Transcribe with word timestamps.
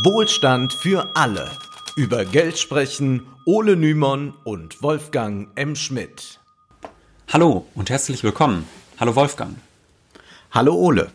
Wohlstand 0.00 0.72
für 0.72 1.14
alle. 1.14 1.50
Über 1.96 2.24
Geld 2.24 2.58
sprechen 2.58 3.26
Ole 3.44 3.76
Nymon 3.76 4.32
und 4.42 4.82
Wolfgang 4.82 5.48
M. 5.54 5.76
Schmidt. 5.76 6.40
Hallo 7.28 7.66
und 7.74 7.90
herzlich 7.90 8.24
willkommen. 8.24 8.66
Hallo 8.98 9.14
Wolfgang. 9.16 9.56
Hallo 10.50 10.74
Ole. 10.74 11.12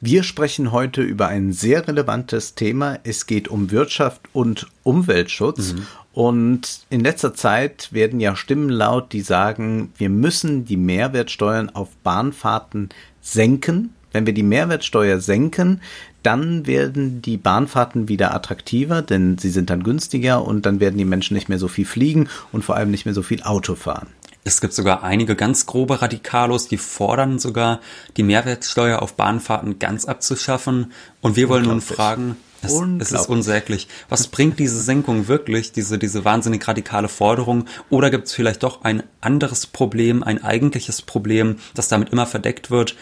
Wir 0.00 0.22
sprechen 0.22 0.70
heute 0.70 1.02
über 1.02 1.26
ein 1.26 1.52
sehr 1.52 1.88
relevantes 1.88 2.54
Thema. 2.54 3.00
Es 3.02 3.26
geht 3.26 3.48
um 3.48 3.72
Wirtschaft 3.72 4.22
und 4.32 4.68
Umweltschutz. 4.84 5.72
Mhm. 5.72 5.86
Und 6.12 6.86
in 6.88 7.00
letzter 7.00 7.34
Zeit 7.34 7.92
werden 7.92 8.20
ja 8.20 8.36
Stimmen 8.36 8.68
laut, 8.68 9.12
die 9.12 9.22
sagen, 9.22 9.92
wir 9.96 10.08
müssen 10.08 10.64
die 10.64 10.76
Mehrwertsteuern 10.76 11.70
auf 11.70 11.88
Bahnfahrten 12.04 12.90
senken. 13.20 13.92
Wenn 14.12 14.26
wir 14.26 14.32
die 14.32 14.42
Mehrwertsteuer 14.42 15.20
senken, 15.20 15.80
dann 16.22 16.66
werden 16.66 17.22
die 17.22 17.36
Bahnfahrten 17.36 18.08
wieder 18.08 18.34
attraktiver, 18.34 19.02
denn 19.02 19.38
sie 19.38 19.50
sind 19.50 19.70
dann 19.70 19.82
günstiger 19.82 20.44
und 20.44 20.66
dann 20.66 20.80
werden 20.80 20.98
die 20.98 21.04
Menschen 21.04 21.34
nicht 21.34 21.48
mehr 21.48 21.58
so 21.58 21.68
viel 21.68 21.86
fliegen 21.86 22.28
und 22.52 22.64
vor 22.64 22.76
allem 22.76 22.90
nicht 22.90 23.04
mehr 23.04 23.14
so 23.14 23.22
viel 23.22 23.42
Auto 23.42 23.74
fahren. 23.74 24.08
Es 24.42 24.60
gibt 24.60 24.72
sogar 24.72 25.02
einige 25.02 25.36
ganz 25.36 25.66
grobe 25.66 26.00
Radikalos, 26.00 26.66
die 26.66 26.78
fordern 26.78 27.38
sogar, 27.38 27.80
die 28.16 28.22
Mehrwertsteuer 28.22 29.02
auf 29.02 29.14
Bahnfahrten 29.14 29.78
ganz 29.78 30.06
abzuschaffen. 30.06 30.92
Und 31.20 31.36
wir 31.36 31.50
wollen 31.50 31.66
nun 31.66 31.82
fragen, 31.82 32.36
es, 32.62 32.72
es, 32.98 33.12
ist 33.12 33.28
unsäglich. 33.28 33.88
Was 34.08 34.28
bringt 34.28 34.58
diese 34.58 34.80
Senkung 34.80 35.28
wirklich, 35.28 35.72
diese, 35.72 35.98
diese 35.98 36.24
wahnsinnig 36.24 36.66
radikale 36.66 37.08
Forderung? 37.08 37.66
Oder 37.90 38.10
gibt 38.10 38.28
es 38.28 38.34
vielleicht 38.34 38.62
doch 38.62 38.82
ein 38.82 39.02
anderes 39.20 39.66
Problem, 39.66 40.22
ein 40.22 40.42
eigentliches 40.42 41.02
Problem, 41.02 41.56
das 41.74 41.88
damit 41.88 42.10
immer 42.10 42.26
verdeckt 42.26 42.70
wird? 42.70 42.96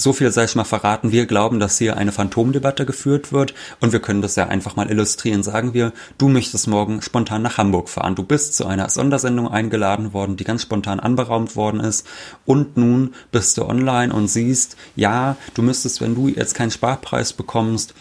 So 0.00 0.14
viel 0.14 0.32
sei 0.32 0.44
ich 0.44 0.56
mal 0.56 0.64
verraten. 0.64 1.12
Wir 1.12 1.26
glauben, 1.26 1.60
dass 1.60 1.76
hier 1.76 1.98
eine 1.98 2.10
Phantomdebatte 2.10 2.86
geführt 2.86 3.34
wird 3.34 3.52
und 3.80 3.92
wir 3.92 4.00
können 4.00 4.22
das 4.22 4.34
ja 4.34 4.46
einfach 4.46 4.74
mal 4.74 4.90
illustrieren. 4.90 5.42
Sagen 5.42 5.74
wir, 5.74 5.92
du 6.16 6.30
möchtest 6.30 6.68
morgen 6.68 7.02
spontan 7.02 7.42
nach 7.42 7.58
Hamburg 7.58 7.90
fahren. 7.90 8.14
Du 8.14 8.22
bist 8.22 8.54
zu 8.54 8.64
einer 8.64 8.88
Sondersendung 8.88 9.48
eingeladen 9.48 10.14
worden, 10.14 10.38
die 10.38 10.44
ganz 10.44 10.62
spontan 10.62 11.00
anberaumt 11.00 11.54
worden 11.54 11.80
ist 11.80 12.06
und 12.46 12.78
nun 12.78 13.12
bist 13.30 13.58
du 13.58 13.66
online 13.66 14.10
und 14.10 14.28
siehst, 14.28 14.78
ja, 14.96 15.36
du 15.52 15.60
müsstest, 15.60 16.00
wenn 16.00 16.14
du 16.14 16.28
jetzt 16.28 16.54
keinen 16.54 16.70
Sparpreis 16.70 17.34
bekommst, 17.34 17.92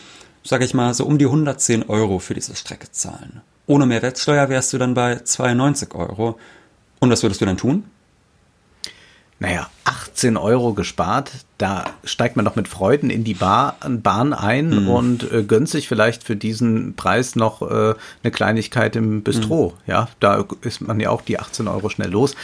sage 0.42 0.64
ich 0.64 0.74
mal, 0.74 0.94
so 0.94 1.06
um 1.06 1.18
die 1.18 1.26
110 1.26 1.90
Euro 1.90 2.20
für 2.20 2.34
diese 2.34 2.56
Strecke 2.56 2.90
zahlen. 2.94 3.42
Ohne 3.68 3.86
Mehrwertsteuer 3.86 4.48
wärst 4.48 4.72
du 4.72 4.78
dann 4.78 4.94
bei 4.94 5.20
92 5.20 5.94
Euro. 5.96 6.40
Und 7.02 7.10
was 7.10 7.24
würdest 7.24 7.42
du 7.42 7.46
dann 7.46 7.58
tun? 7.58 7.84
Naja, 9.42 9.70
18 9.86 10.36
Euro 10.36 10.74
gespart, 10.74 11.32
da 11.58 11.86
steigt 12.04 12.36
man 12.36 12.44
doch 12.44 12.58
mit 12.58 12.68
Freuden 12.68 13.10
in 13.10 13.24
die 13.24 13.34
Bar, 13.34 13.78
Bahn 13.88 14.34
ein 14.34 14.84
mhm. 14.84 14.90
und 14.90 15.32
äh, 15.32 15.44
gönnt 15.44 15.70
sich 15.70 15.88
vielleicht 15.88 16.26
für 16.26 16.36
diesen 16.36 16.96
Preis 16.96 17.38
noch 17.38 17.62
äh, 17.62 17.96
eine 18.22 18.32
Kleinigkeit 18.32 18.98
im 18.98 19.24
Bistro. 19.24 19.76
Mhm. 19.86 19.92
Ja, 19.92 20.10
da 20.20 20.46
ist 20.62 20.82
man 20.82 21.00
ja 21.00 21.10
auch 21.10 21.22
die 21.22 21.40
18 21.40 21.70
Euro 21.70 21.90
schnell 21.90 22.12
los. 22.12 22.36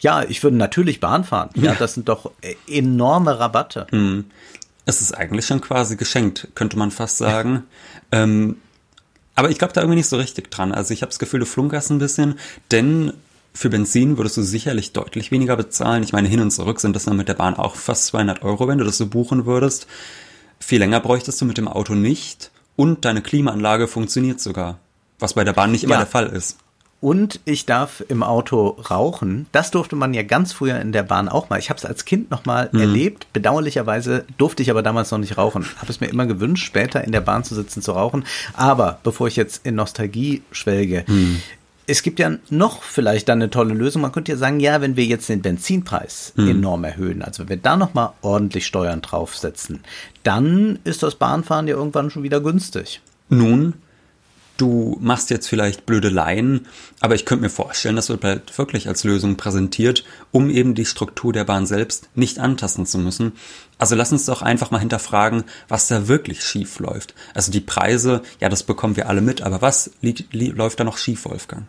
Ja, 0.00 0.22
ich 0.22 0.44
würde 0.44 0.56
natürlich 0.56 1.00
Bahn 1.00 1.24
fahren. 1.24 1.50
Ja, 1.56 1.72
ja. 1.72 1.74
das 1.76 1.94
sind 1.94 2.08
doch 2.08 2.30
äh, 2.40 2.54
enorme 2.68 3.40
Rabatte. 3.40 3.88
Mhm. 3.90 4.26
Es 4.86 5.00
ist 5.00 5.12
eigentlich 5.12 5.46
schon 5.46 5.60
quasi 5.60 5.96
geschenkt, 5.96 6.48
könnte 6.54 6.78
man 6.78 6.92
fast 6.92 7.18
sagen. 7.18 7.64
ähm, 8.12 8.56
aber 9.34 9.50
ich 9.50 9.58
glaube 9.58 9.72
da 9.72 9.80
irgendwie 9.80 9.96
nicht 9.96 10.08
so 10.08 10.16
richtig 10.16 10.50
dran. 10.52 10.72
Also 10.72 10.94
ich 10.94 11.02
habe 11.02 11.10
das 11.10 11.18
Gefühl, 11.18 11.40
du 11.40 11.46
flunkerst 11.46 11.90
ein 11.90 11.98
bisschen, 11.98 12.38
denn 12.70 13.12
für 13.54 13.70
Benzin 13.70 14.18
würdest 14.18 14.36
du 14.36 14.42
sicherlich 14.42 14.92
deutlich 14.92 15.30
weniger 15.30 15.56
bezahlen. 15.56 16.02
Ich 16.02 16.12
meine, 16.12 16.28
hin 16.28 16.40
und 16.40 16.50
zurück 16.50 16.80
sind 16.80 16.96
das 16.96 17.04
dann 17.04 17.16
mit 17.16 17.28
der 17.28 17.34
Bahn 17.34 17.54
auch 17.54 17.76
fast 17.76 18.06
200 18.06 18.42
Euro, 18.42 18.66
wenn 18.66 18.78
du 18.78 18.84
das 18.84 18.98
so 18.98 19.06
buchen 19.06 19.46
würdest. 19.46 19.86
Viel 20.58 20.80
länger 20.80 21.00
bräuchtest 21.00 21.40
du 21.40 21.44
mit 21.44 21.56
dem 21.56 21.68
Auto 21.68 21.94
nicht 21.94 22.50
und 22.74 23.04
deine 23.04 23.22
Klimaanlage 23.22 23.86
funktioniert 23.86 24.40
sogar, 24.40 24.78
was 25.20 25.34
bei 25.34 25.44
der 25.44 25.52
Bahn 25.52 25.70
nicht 25.70 25.84
immer 25.84 25.94
ja. 25.94 26.00
der 26.00 26.08
Fall 26.08 26.26
ist. 26.26 26.58
Und 27.00 27.40
ich 27.44 27.66
darf 27.66 28.02
im 28.08 28.22
Auto 28.22 28.78
rauchen. 28.90 29.46
Das 29.52 29.70
durfte 29.70 29.94
man 29.94 30.14
ja 30.14 30.22
ganz 30.22 30.54
früher 30.54 30.80
in 30.80 30.90
der 30.90 31.02
Bahn 31.02 31.28
auch 31.28 31.50
mal. 31.50 31.58
Ich 31.58 31.68
habe 31.68 31.76
es 31.76 31.84
als 31.84 32.06
Kind 32.06 32.30
noch 32.30 32.46
mal 32.46 32.70
mhm. 32.72 32.80
erlebt. 32.80 33.26
Bedauerlicherweise 33.34 34.24
durfte 34.38 34.62
ich 34.62 34.70
aber 34.70 34.82
damals 34.82 35.10
noch 35.10 35.18
nicht 35.18 35.36
rauchen. 35.36 35.66
Habe 35.76 35.92
es 35.92 36.00
mir 36.00 36.06
immer 36.06 36.24
gewünscht, 36.24 36.64
später 36.64 37.04
in 37.04 37.12
der 37.12 37.20
Bahn 37.20 37.44
zu 37.44 37.54
sitzen 37.54 37.82
zu 37.82 37.92
rauchen. 37.92 38.24
Aber 38.54 39.00
bevor 39.02 39.28
ich 39.28 39.36
jetzt 39.36 39.66
in 39.66 39.74
Nostalgie 39.74 40.42
schwelge, 40.50 41.04
mhm 41.06 41.42
es 41.86 42.02
gibt 42.02 42.18
ja 42.18 42.32
noch 42.50 42.82
vielleicht 42.82 43.28
dann 43.28 43.40
eine 43.40 43.50
tolle 43.50 43.74
Lösung. 43.74 44.02
Man 44.02 44.12
könnte 44.12 44.32
ja 44.32 44.38
sagen, 44.38 44.60
ja, 44.60 44.80
wenn 44.80 44.96
wir 44.96 45.04
jetzt 45.04 45.28
den 45.28 45.42
Benzinpreis 45.42 46.32
mhm. 46.36 46.48
enorm 46.48 46.84
erhöhen, 46.84 47.22
also 47.22 47.42
wenn 47.42 47.48
wir 47.50 47.56
da 47.58 47.76
nochmal 47.76 48.10
ordentlich 48.22 48.66
Steuern 48.66 49.02
draufsetzen, 49.02 49.80
dann 50.22 50.78
ist 50.84 51.02
das 51.02 51.16
Bahnfahren 51.16 51.68
ja 51.68 51.76
irgendwann 51.76 52.10
schon 52.10 52.22
wieder 52.22 52.40
günstig. 52.40 53.00
Nun, 53.28 53.74
du 54.56 54.96
machst 55.00 55.30
jetzt 55.30 55.48
vielleicht 55.48 55.86
blöde 55.86 56.08
Laien, 56.08 56.66
aber 57.00 57.14
ich 57.14 57.26
könnte 57.26 57.42
mir 57.42 57.50
vorstellen, 57.50 57.96
das 57.96 58.08
wird 58.08 58.20
bald 58.20 58.56
wirklich 58.56 58.88
als 58.88 59.04
Lösung 59.04 59.36
präsentiert, 59.36 60.04
um 60.30 60.50
eben 60.50 60.74
die 60.74 60.84
Struktur 60.84 61.32
der 61.32 61.44
Bahn 61.44 61.66
selbst 61.66 62.08
nicht 62.14 62.38
antasten 62.38 62.86
zu 62.86 62.98
müssen. 62.98 63.32
Also 63.78 63.96
lass 63.96 64.12
uns 64.12 64.26
doch 64.26 64.42
einfach 64.42 64.70
mal 64.70 64.78
hinterfragen, 64.78 65.44
was 65.68 65.88
da 65.88 66.06
wirklich 66.06 66.42
schief 66.44 66.78
läuft. 66.78 67.14
Also 67.34 67.50
die 67.50 67.60
Preise, 67.60 68.22
ja, 68.40 68.48
das 68.48 68.62
bekommen 68.62 68.96
wir 68.96 69.08
alle 69.08 69.20
mit, 69.20 69.42
aber 69.42 69.60
was 69.60 69.90
läuft 70.32 70.80
da 70.80 70.84
noch 70.84 70.98
schief, 70.98 71.24
Wolfgang? 71.24 71.66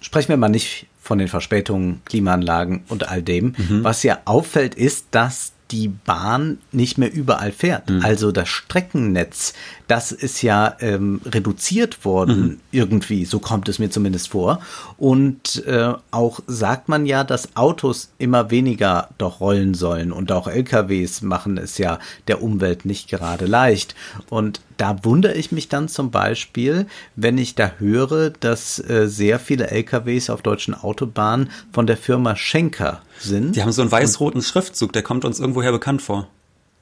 Sprechen 0.00 0.28
wir 0.28 0.36
mal 0.36 0.50
nicht 0.50 0.86
von 1.00 1.18
den 1.18 1.28
Verspätungen, 1.28 2.02
Klimaanlagen 2.04 2.84
und 2.88 3.08
all 3.08 3.22
dem. 3.22 3.54
Mhm. 3.56 3.84
Was 3.84 4.02
ja 4.02 4.18
auffällt, 4.26 4.74
ist, 4.74 5.06
dass 5.12 5.53
die 5.70 5.88
Bahn 5.88 6.58
nicht 6.72 6.98
mehr 6.98 7.12
überall 7.12 7.50
fährt. 7.50 7.88
Mhm. 7.88 8.00
Also 8.02 8.32
das 8.32 8.48
Streckennetz, 8.48 9.54
das 9.88 10.12
ist 10.12 10.42
ja 10.42 10.76
ähm, 10.80 11.20
reduziert 11.24 12.04
worden 12.04 12.42
mhm. 12.42 12.60
irgendwie, 12.70 13.24
so 13.24 13.38
kommt 13.38 13.68
es 13.68 13.78
mir 13.78 13.90
zumindest 13.90 14.28
vor. 14.28 14.60
Und 14.98 15.64
äh, 15.66 15.94
auch 16.10 16.40
sagt 16.46 16.88
man 16.88 17.06
ja, 17.06 17.24
dass 17.24 17.56
Autos 17.56 18.10
immer 18.18 18.50
weniger 18.50 19.08
doch 19.16 19.40
rollen 19.40 19.74
sollen 19.74 20.12
und 20.12 20.32
auch 20.32 20.48
LKWs 20.48 21.22
machen 21.22 21.56
es 21.56 21.78
ja 21.78 21.98
der 22.28 22.42
Umwelt 22.42 22.84
nicht 22.84 23.08
gerade 23.08 23.46
leicht. 23.46 23.94
Und 24.28 24.60
da 24.76 25.04
wundere 25.04 25.34
ich 25.34 25.50
mich 25.50 25.68
dann 25.68 25.88
zum 25.88 26.10
Beispiel, 26.10 26.86
wenn 27.16 27.38
ich 27.38 27.54
da 27.54 27.72
höre, 27.78 28.30
dass 28.30 28.78
äh, 28.78 29.08
sehr 29.08 29.38
viele 29.38 29.70
LKWs 29.70 30.30
auf 30.30 30.42
deutschen 30.42 30.74
Autobahnen 30.74 31.50
von 31.72 31.86
der 31.86 31.96
Firma 31.96 32.36
Schenker 32.36 33.00
sind. 33.18 33.56
Die 33.56 33.62
haben 33.62 33.72
so 33.72 33.82
einen 33.82 33.92
weiß-roten 33.92 34.42
Schriftzug, 34.42 34.92
der 34.92 35.02
kommt 35.02 35.24
uns 35.24 35.40
irgendwoher 35.40 35.72
bekannt 35.72 36.02
vor. 36.02 36.28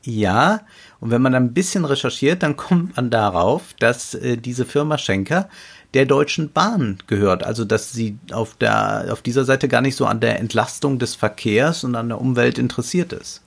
Ja, 0.05 0.63
und 1.01 1.11
wenn 1.11 1.23
man 1.23 1.35
ein 1.35 1.53
bisschen 1.53 1.85
recherchiert, 1.85 2.43
dann 2.43 2.57
kommt 2.57 2.97
man 2.97 3.11
darauf, 3.11 3.75
dass 3.79 4.15
äh, 4.15 4.37
diese 4.37 4.65
Firma 4.65 4.99
Schenker 4.99 5.49
der 5.95 6.07
Deutschen 6.07 6.51
Bahn 6.53 6.99
gehört. 7.07 7.45
Also 7.45 7.65
dass 7.65 7.93
sie 7.93 8.19
auf, 8.33 8.57
der, 8.57 9.09
auf 9.11 9.23
dieser 9.23 9.45
Seite 9.45 9.69
gar 9.69 9.81
nicht 9.81 9.97
so 9.97 10.07
an 10.07 10.21
der 10.21 10.41
Entlastung 10.41 10.99
des 10.99 11.15
Verkehrs 11.15 11.85
und 11.85 11.95
an 11.95 12.09
der 12.09 12.21
Umwelt 12.21 12.59
interessiert 12.59 13.13
ist. 13.13 13.43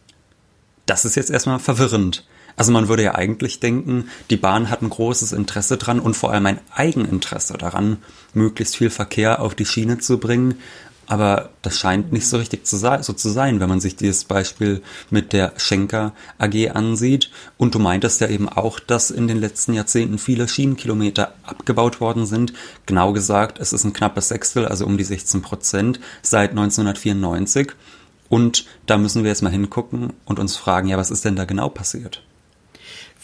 Das 0.85 1.05
ist 1.05 1.15
jetzt 1.15 1.31
erstmal 1.31 1.59
verwirrend. 1.59 2.25
Also 2.57 2.71
man 2.71 2.87
würde 2.87 3.03
ja 3.03 3.15
eigentlich 3.15 3.59
denken, 3.59 4.09
die 4.29 4.37
Bahn 4.37 4.69
hat 4.69 4.81
ein 4.81 4.89
großes 4.89 5.33
Interesse 5.33 5.77
dran 5.77 5.99
und 5.99 6.15
vor 6.15 6.31
allem 6.31 6.45
ein 6.45 6.59
Eigeninteresse 6.73 7.57
daran, 7.57 7.97
möglichst 8.33 8.77
viel 8.77 8.89
Verkehr 8.89 9.41
auf 9.41 9.55
die 9.55 9.65
Schiene 9.65 9.97
zu 9.97 10.19
bringen. 10.19 10.55
Aber 11.07 11.49
das 11.61 11.77
scheint 11.77 12.11
nicht 12.11 12.27
so 12.27 12.37
richtig 12.37 12.65
zu 12.65 12.77
so 12.77 13.13
zu 13.13 13.29
sein, 13.29 13.59
wenn 13.59 13.69
man 13.69 13.79
sich 13.79 13.95
dieses 13.95 14.23
Beispiel 14.23 14.81
mit 15.09 15.33
der 15.33 15.53
Schenker 15.57 16.13
AG 16.39 16.71
ansieht. 16.71 17.29
Und 17.57 17.75
du 17.75 17.79
meintest 17.79 18.21
ja 18.21 18.27
eben 18.27 18.49
auch, 18.49 18.79
dass 18.79 19.11
in 19.11 19.27
den 19.27 19.39
letzten 19.39 19.73
Jahrzehnten 19.73 20.17
viele 20.17 20.47
Schienenkilometer 20.47 21.33
abgebaut 21.43 22.01
worden 22.01 22.25
sind. 22.25 22.53
Genau 22.85 23.13
gesagt, 23.13 23.59
es 23.59 23.73
ist 23.73 23.83
ein 23.83 23.93
knappes 23.93 24.29
Sechstel, 24.29 24.65
also 24.65 24.85
um 24.85 24.97
die 24.97 25.03
16 25.03 25.41
Prozent 25.41 25.99
seit 26.21 26.51
1994. 26.51 27.73
Und 28.27 28.65
da 28.87 28.97
müssen 28.97 29.23
wir 29.23 29.29
jetzt 29.29 29.43
mal 29.43 29.51
hingucken 29.51 30.13
und 30.25 30.39
uns 30.39 30.55
fragen, 30.57 30.87
ja, 30.87 30.97
was 30.97 31.11
ist 31.11 31.25
denn 31.25 31.35
da 31.35 31.45
genau 31.45 31.69
passiert? 31.69 32.23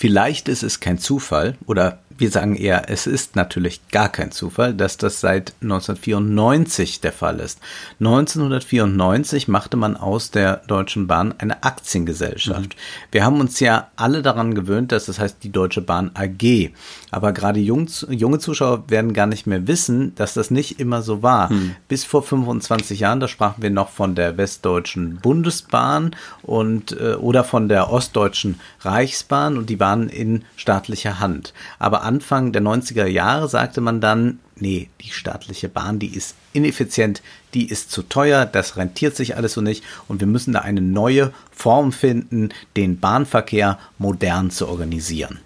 Vielleicht 0.01 0.47
ist 0.47 0.63
es 0.63 0.79
kein 0.79 0.97
Zufall 0.97 1.55
oder 1.67 1.99
wir 2.21 2.29
sagen 2.29 2.55
eher, 2.55 2.89
es 2.89 3.07
ist 3.07 3.35
natürlich 3.35 3.81
gar 3.89 4.07
kein 4.07 4.31
Zufall, 4.31 4.73
dass 4.73 4.97
das 4.97 5.21
seit 5.21 5.53
1994 5.61 7.01
der 7.01 7.11
Fall 7.11 7.39
ist. 7.39 7.59
1994 7.99 9.47
machte 9.47 9.75
man 9.75 9.97
aus 9.97 10.29
der 10.29 10.57
Deutschen 10.67 11.07
Bahn 11.07 11.33
eine 11.39 11.63
Aktiengesellschaft. 11.63 12.75
Mhm. 12.75 13.11
Wir 13.11 13.25
haben 13.25 13.39
uns 13.39 13.59
ja 13.59 13.87
alle 13.95 14.21
daran 14.21 14.53
gewöhnt, 14.53 14.91
dass 14.91 15.07
das 15.07 15.19
heißt 15.19 15.37
die 15.43 15.51
Deutsche 15.51 15.81
Bahn 15.81 16.11
AG. 16.13 16.71
Aber 17.09 17.33
gerade 17.33 17.59
jung, 17.59 17.87
junge 18.09 18.37
Zuschauer 18.37 18.89
werden 18.89 19.13
gar 19.13 19.25
nicht 19.25 19.47
mehr 19.47 19.67
wissen, 19.67 20.13
dass 20.15 20.35
das 20.35 20.51
nicht 20.51 20.79
immer 20.79 21.01
so 21.01 21.23
war. 21.23 21.51
Mhm. 21.51 21.75
Bis 21.87 22.05
vor 22.05 22.21
25 22.21 22.99
Jahren, 22.99 23.19
da 23.19 23.27
sprachen 23.27 23.63
wir 23.63 23.71
noch 23.71 23.89
von 23.89 24.13
der 24.13 24.37
Westdeutschen 24.37 25.17
Bundesbahn 25.23 26.15
und 26.43 26.91
äh, 26.99 27.15
oder 27.15 27.43
von 27.43 27.67
der 27.67 27.91
Ostdeutschen 27.91 28.59
Reichsbahn 28.81 29.57
und 29.57 29.69
die 29.71 29.79
waren 29.79 29.90
in 30.09 30.43
staatlicher 30.55 31.19
Hand. 31.19 31.53
Aber 31.79 32.03
Anfang 32.03 32.51
der 32.51 32.61
90er 32.61 33.05
Jahre 33.05 33.47
sagte 33.49 33.81
man 33.81 34.01
dann, 34.01 34.39
nee, 34.55 34.89
die 35.01 35.09
staatliche 35.09 35.69
Bahn, 35.69 35.99
die 35.99 36.15
ist 36.15 36.35
ineffizient, 36.53 37.21
die 37.53 37.69
ist 37.69 37.91
zu 37.91 38.03
teuer, 38.03 38.45
das 38.45 38.77
rentiert 38.77 39.15
sich 39.15 39.35
alles 39.35 39.53
so 39.53 39.61
nicht 39.61 39.83
und 40.07 40.19
wir 40.19 40.27
müssen 40.27 40.53
da 40.53 40.59
eine 40.59 40.81
neue 40.81 41.33
Form 41.51 41.91
finden, 41.91 42.49
den 42.75 42.99
Bahnverkehr 42.99 43.77
modern 43.97 44.51
zu 44.51 44.67
organisieren. 44.67 45.39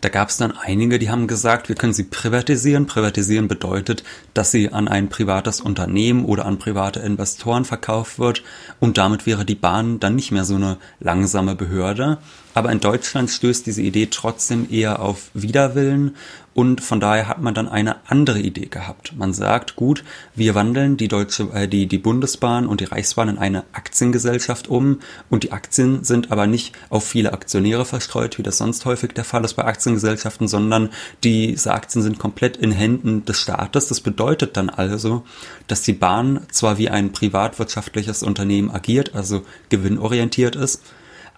Da 0.00 0.08
gab 0.08 0.30
es 0.30 0.38
dann 0.38 0.52
einige, 0.52 0.98
die 0.98 1.10
haben 1.10 1.26
gesagt, 1.26 1.68
wir 1.68 1.76
können 1.76 1.92
sie 1.92 2.04
privatisieren. 2.04 2.86
Privatisieren 2.86 3.48
bedeutet, 3.48 4.02
dass 4.32 4.50
sie 4.50 4.72
an 4.72 4.88
ein 4.88 5.10
privates 5.10 5.60
Unternehmen 5.60 6.24
oder 6.24 6.46
an 6.46 6.58
private 6.58 7.00
Investoren 7.00 7.66
verkauft 7.66 8.18
wird 8.18 8.42
und 8.78 8.96
damit 8.96 9.26
wäre 9.26 9.44
die 9.44 9.54
Bahn 9.54 10.00
dann 10.00 10.16
nicht 10.16 10.32
mehr 10.32 10.44
so 10.44 10.54
eine 10.54 10.78
langsame 11.00 11.54
Behörde. 11.54 12.16
Aber 12.54 12.72
in 12.72 12.80
Deutschland 12.80 13.30
stößt 13.30 13.66
diese 13.66 13.82
Idee 13.82 14.08
trotzdem 14.10 14.66
eher 14.70 15.00
auf 15.00 15.30
Widerwillen 15.34 16.16
und 16.52 16.80
von 16.80 16.98
daher 16.98 17.28
hat 17.28 17.40
man 17.40 17.54
dann 17.54 17.68
eine 17.68 17.96
andere 18.08 18.40
Idee 18.40 18.66
gehabt. 18.66 19.14
Man 19.16 19.32
sagt, 19.32 19.76
gut, 19.76 20.02
wir 20.34 20.56
wandeln 20.56 20.96
die 20.96 21.06
deutsche, 21.06 21.44
äh, 21.54 21.68
die, 21.68 21.86
die 21.86 21.98
Bundesbahn 21.98 22.66
und 22.66 22.80
die 22.80 22.86
Reichsbahn 22.86 23.28
in 23.28 23.38
eine 23.38 23.62
Aktiengesellschaft 23.72 24.66
um 24.68 24.98
und 25.30 25.44
die 25.44 25.52
Aktien 25.52 26.02
sind 26.02 26.32
aber 26.32 26.48
nicht 26.48 26.74
auf 26.88 27.06
viele 27.06 27.32
Aktionäre 27.32 27.84
verstreut, 27.84 28.36
wie 28.36 28.42
das 28.42 28.58
sonst 28.58 28.84
häufig 28.84 29.12
der 29.12 29.24
Fall 29.24 29.44
ist 29.44 29.54
bei 29.54 29.64
Aktiengesellschaften, 29.64 30.48
sondern 30.48 30.90
diese 31.22 31.72
Aktien 31.72 32.02
sind 32.02 32.18
komplett 32.18 32.56
in 32.56 32.72
Händen 32.72 33.24
des 33.24 33.38
Staates. 33.38 33.86
Das 33.86 34.00
bedeutet 34.00 34.56
dann 34.56 34.70
also, 34.70 35.24
dass 35.68 35.82
die 35.82 35.92
Bahn 35.92 36.46
zwar 36.50 36.78
wie 36.78 36.90
ein 36.90 37.12
privatwirtschaftliches 37.12 38.24
Unternehmen 38.24 38.72
agiert, 38.72 39.14
also 39.14 39.44
gewinnorientiert 39.68 40.56
ist, 40.56 40.82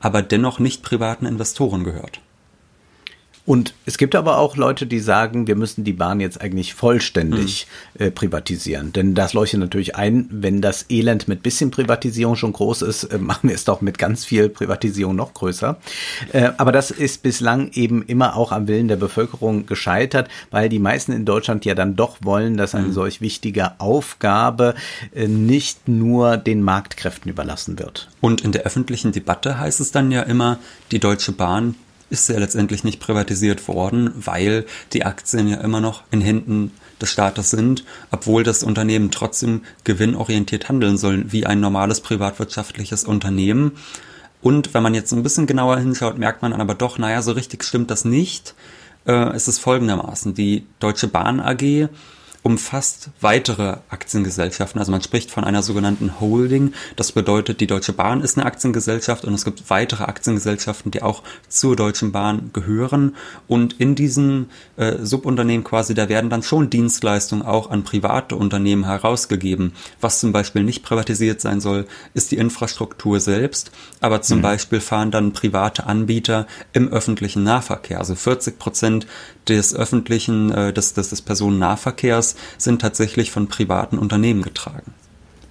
aber 0.03 0.21
dennoch 0.21 0.59
nicht 0.59 0.83
privaten 0.83 1.25
Investoren 1.25 1.85
gehört. 1.85 2.21
Und 3.45 3.75
es 3.87 3.99
gibt 3.99 4.15
aber 4.15 4.39
auch 4.39 4.57
Leute, 4.57 4.87
die 4.87 5.01
sagen, 5.01 5.49
wir 5.49 5.57
müssen 5.57 5.83
die 5.83 5.93
Bahn 5.93 6.21
jetzt 6.21 6.41
eigentlich 6.41 6.75
vollständig 6.75 7.67
mhm. 7.99 8.07
äh, 8.07 8.11
privatisieren. 8.13 8.93
Denn 8.93 9.15
das 9.15 9.33
leuchtet 9.33 9.59
natürlich 9.59 9.97
ein, 9.97 10.29
wenn 10.31 10.61
das 10.61 10.87
Elend 10.91 11.27
mit 11.27 11.43
bisschen 11.43 11.73
Privatisierung 11.73 12.37
schon 12.37 12.53
groß 12.53 12.83
ist, 12.83 13.05
äh, 13.05 13.19
machen 13.19 13.49
wir 13.49 13.57
es 13.57 13.65
doch 13.65 13.81
mit 13.81 13.99
ganz 13.99 14.25
viel 14.25 14.49
Privatisierung 14.49 15.17
noch 15.17 15.35
größer. 15.35 15.79
Äh, 16.33 16.51
aber 16.57 16.71
das 16.71 16.93
ist 16.93 17.25
bislang 17.25 17.73
eben 17.73 18.03
immer 18.03 18.37
auch 18.37 18.53
am 18.53 18.69
Willen 18.69 18.87
der 18.87 18.97
Bevölkerung 18.97 19.67
gescheitert, 19.67 20.29
weil 20.53 20.69
die 20.69 20.79
meisten 20.79 21.11
in 21.11 21.25
Deutschland 21.25 21.65
ja 21.65 21.75
dann 21.75 21.97
doch 21.97 22.19
wollen, 22.23 22.57
dass 22.57 22.77
eine 22.77 22.89
mhm. 22.89 22.93
solch 22.93 23.21
wichtige 23.21 23.81
Aufgabe 23.81 24.77
äh, 25.15 25.27
nicht 25.27 25.89
nur 25.89 26.37
den 26.37 26.63
Marktkräften 26.63 27.29
überlassen 27.29 27.77
wird. 27.81 28.09
Und 28.21 28.43
in 28.43 28.53
der 28.53 28.63
öffentlichen 28.63 29.11
Debatte 29.11 29.59
heißt 29.59 29.81
es 29.81 29.91
dann 29.91 30.13
ja 30.13 30.23
immer, 30.23 30.61
die 30.93 31.01
Deutsche 31.01 31.33
Bahn 31.33 31.75
ist 32.13 32.29
ja 32.29 32.39
letztendlich 32.39 32.85
nicht 32.85 33.01
privatisiert 33.01 33.67
worden, 33.67 34.13
weil 34.15 34.67
die 34.93 35.05
Aktien 35.05 35.49
ja 35.49 35.57
immer 35.63 35.81
noch 35.81 36.03
in 36.11 36.21
Händen 36.21 36.71
des 37.01 37.11
Staates 37.11 37.51
sind, 37.51 37.85
obwohl 38.11 38.45
das 38.45 38.63
Unternehmen 38.63 39.11
trotzdem 39.11 39.63
gewinnorientiert 39.85 40.69
handeln 40.69 40.99
soll, 40.99 41.33
wie 41.33 41.47
ein 41.47 41.61
normales 41.61 42.01
privatwirtschaftliches 42.03 43.05
Unternehmen. 43.05 43.73
Und 44.43 44.75
wenn 44.75 44.83
man 44.83 44.95
jetzt 44.95 45.13
ein 45.13 45.23
bisschen 45.23 45.47
genauer 45.47 45.79
hinschaut, 45.79 46.19
merkt 46.19 46.43
man 46.43 46.53
aber 46.53 46.75
doch, 46.75 46.99
naja, 46.99 47.23
so 47.23 47.33
richtig 47.33 47.65
stimmt 47.65 47.91
das 47.91 48.05
nicht. 48.05 48.55
Äh, 49.07 49.35
es 49.35 49.49
ist 49.49 49.59
folgendermaßen. 49.59 50.35
Die 50.35 50.67
Deutsche 50.81 51.09
Bahn 51.09 51.41
AG 51.41 51.89
umfasst 52.43 53.11
weitere 53.21 53.77
Aktiengesellschaften. 53.89 54.81
Also 54.81 54.91
man 54.91 55.03
spricht 55.03 55.31
von 55.31 55.45
einer 55.45 55.63
sogenannten 55.63 56.21
Holding. 56.21 56.75
Das 56.97 57.13
bedeutet, 57.13 57.61
die 57.61 57.69
Deutsche 57.69 57.93
Bahn 57.93 58.21
ist 58.21 58.37
eine 58.37 58.47
Aktiengesellschaft 58.47 59.25
und 59.25 59.35
es 59.35 59.45
gibt 59.45 59.71
weitere 59.71 60.05
Aktiengesellschaften, 60.05 60.91
die 60.91 61.03
auch 61.03 61.23
zur 61.49 61.77
Deutschen 61.77 62.11
Bahn 62.11 62.51
gehören. 62.53 63.15
Und 63.47 63.79
in 63.79 63.95
diesem 63.95 64.47
äh, 64.77 64.99
Subunternehmen 65.03 65.63
quasi, 65.63 65.95
da 65.95 66.09
werden 66.09 66.31
dann 66.31 66.43
schon 66.43 66.69
Dienstleistungen 66.69 67.45
auch 67.45 67.71
an 67.71 67.85
private 67.85 68.35
Unternehmen 68.35 68.85
herausgegeben. 68.85 69.75
Was 70.01 70.19
zum 70.19 70.33
Beispiel 70.33 70.65
nicht 70.65 70.83
privatisiert 70.83 71.41
sein 71.41 71.61
soll, 71.61 71.87
ist 72.13 72.33
die 72.33 72.39
Infrastruktur 72.39 73.21
selbst. 73.21 73.71
Aber 74.01 74.21
zum 74.21 74.39
mhm. 74.39 74.43
Beispiel 74.43 74.81
fahren 74.81 75.13
dann 75.13 75.33
private 75.33 75.87
Anbieter 75.87 76.49
im 76.73 76.89
öffentlichen 76.89 77.45
Nahverkehr. 77.45 77.99
Also 78.01 78.17
40 78.17 78.59
Prozent 78.59 79.07
des 79.49 79.75
öffentlichen, 79.75 80.53
äh, 80.53 80.73
des, 80.73 80.95
des, 80.95 81.11
des 81.11 81.23
Personennahverkehrs 81.23 82.37
sind 82.59 82.81
tatsächlich 82.81 83.31
von 83.31 83.49
privaten 83.49 83.99
Unternehmen 83.99 84.43
getragen. 84.43 84.95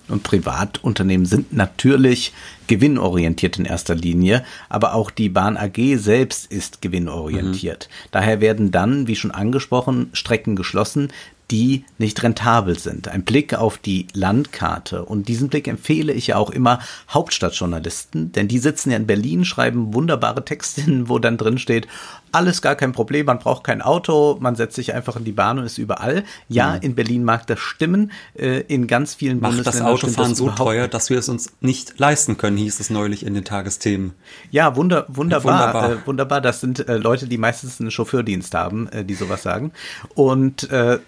Und 0.08 0.24
Privatunternehmen 0.24 1.26
sind 1.26 1.54
natürlich 1.54 2.34
gewinnorientiert 2.68 3.58
in 3.58 3.66
erster 3.66 3.96
Linie, 3.96 4.44
aber 4.68 4.94
auch 4.94 5.10
die 5.10 5.30
Bahn 5.30 5.58
AG 5.58 5.98
selbst 5.98 6.52
ist 6.52 6.82
gewinnorientiert. 6.82 7.88
Mhm. 7.90 8.08
Daher 8.12 8.42
werden 8.42 8.72
dann, 8.72 9.08
wie 9.08 9.16
schon 9.16 9.32
angesprochen, 9.32 10.10
Strecken 10.14 10.56
geschlossen, 10.56 11.10
die 11.52 11.84
nicht 11.98 12.24
rentabel 12.24 12.80
sind. 12.80 13.10
Ein 13.10 13.24
Blick 13.24 13.54
auf 13.54 13.78
die 13.78 14.08
Landkarte 14.14 15.04
und 15.04 15.28
diesen 15.28 15.50
Blick 15.50 15.68
empfehle 15.68 16.14
ich 16.14 16.28
ja 16.28 16.38
auch 16.38 16.50
immer 16.50 16.80
Hauptstadtjournalisten, 17.10 18.32
denn 18.32 18.48
die 18.48 18.58
sitzen 18.58 18.92
ja 18.92 18.98
in 18.98 19.06
Berlin, 19.06 19.44
schreiben 19.44 19.94
wunderbare 19.94 20.46
Texte 20.46 20.82
hin, 20.82 21.04
wo 21.10 21.20
dann 21.20 21.38
drin 21.38 21.58
steht, 21.58 21.88
alles 22.32 22.62
gar 22.62 22.76
kein 22.76 22.92
Problem, 22.92 23.26
man 23.26 23.40
braucht 23.40 23.64
kein 23.64 23.82
Auto, 23.82 24.38
man 24.40 24.56
setzt 24.56 24.76
sich 24.76 24.94
einfach 24.94 25.16
in 25.16 25.24
die 25.24 25.32
Bahn 25.32 25.60
und 25.60 25.66
ist 25.66 25.78
überall. 25.78 26.24
Ja, 26.48 26.76
mhm. 26.76 26.82
in 26.82 26.96
Berlin 26.96 27.24
mag 27.24 27.48
das 27.48 27.60
stimmen, 27.60 28.12
äh, 28.36 28.62
in 28.62 28.88
ganz 28.88 29.16
vielen 29.16 29.40
Macht 29.40 29.56
Bundesländern 29.56 29.94
das 29.94 30.04
Autofahren 30.04 30.36
so 30.36 30.50
teuer, 30.50 30.88
dass 30.88 31.10
wir 31.10 31.20
es 31.20 31.30
uns 31.30 31.52
nicht 31.62 32.00
leisten 32.00 32.38
können, 32.38 32.58
hieß 32.58 32.80
es 32.80 32.90
neulich 32.90 33.26
in 33.26 33.34
den 33.34 33.46
Tagesthemen. 33.46 34.14
Ja, 34.50 34.76
wunder, 34.76 35.06
wunderbar, 35.08 35.74
wunderbar. 35.74 35.92
Äh, 35.92 36.08
wunderbar. 36.08 36.42
Das 36.42 36.62
sind 36.62 36.88
äh, 36.88 36.98
Leute, 36.98 37.28
die 37.28 37.38
meistens 37.38 37.80
einen 37.80 37.92
Chauffeurdienst 37.92 38.54
haben, 38.54 38.88
äh, 38.90 39.04
die 39.04 39.16
sowas 39.16 39.44
sagen. 39.44 39.72
Und 40.16 40.70
äh, 40.72 41.00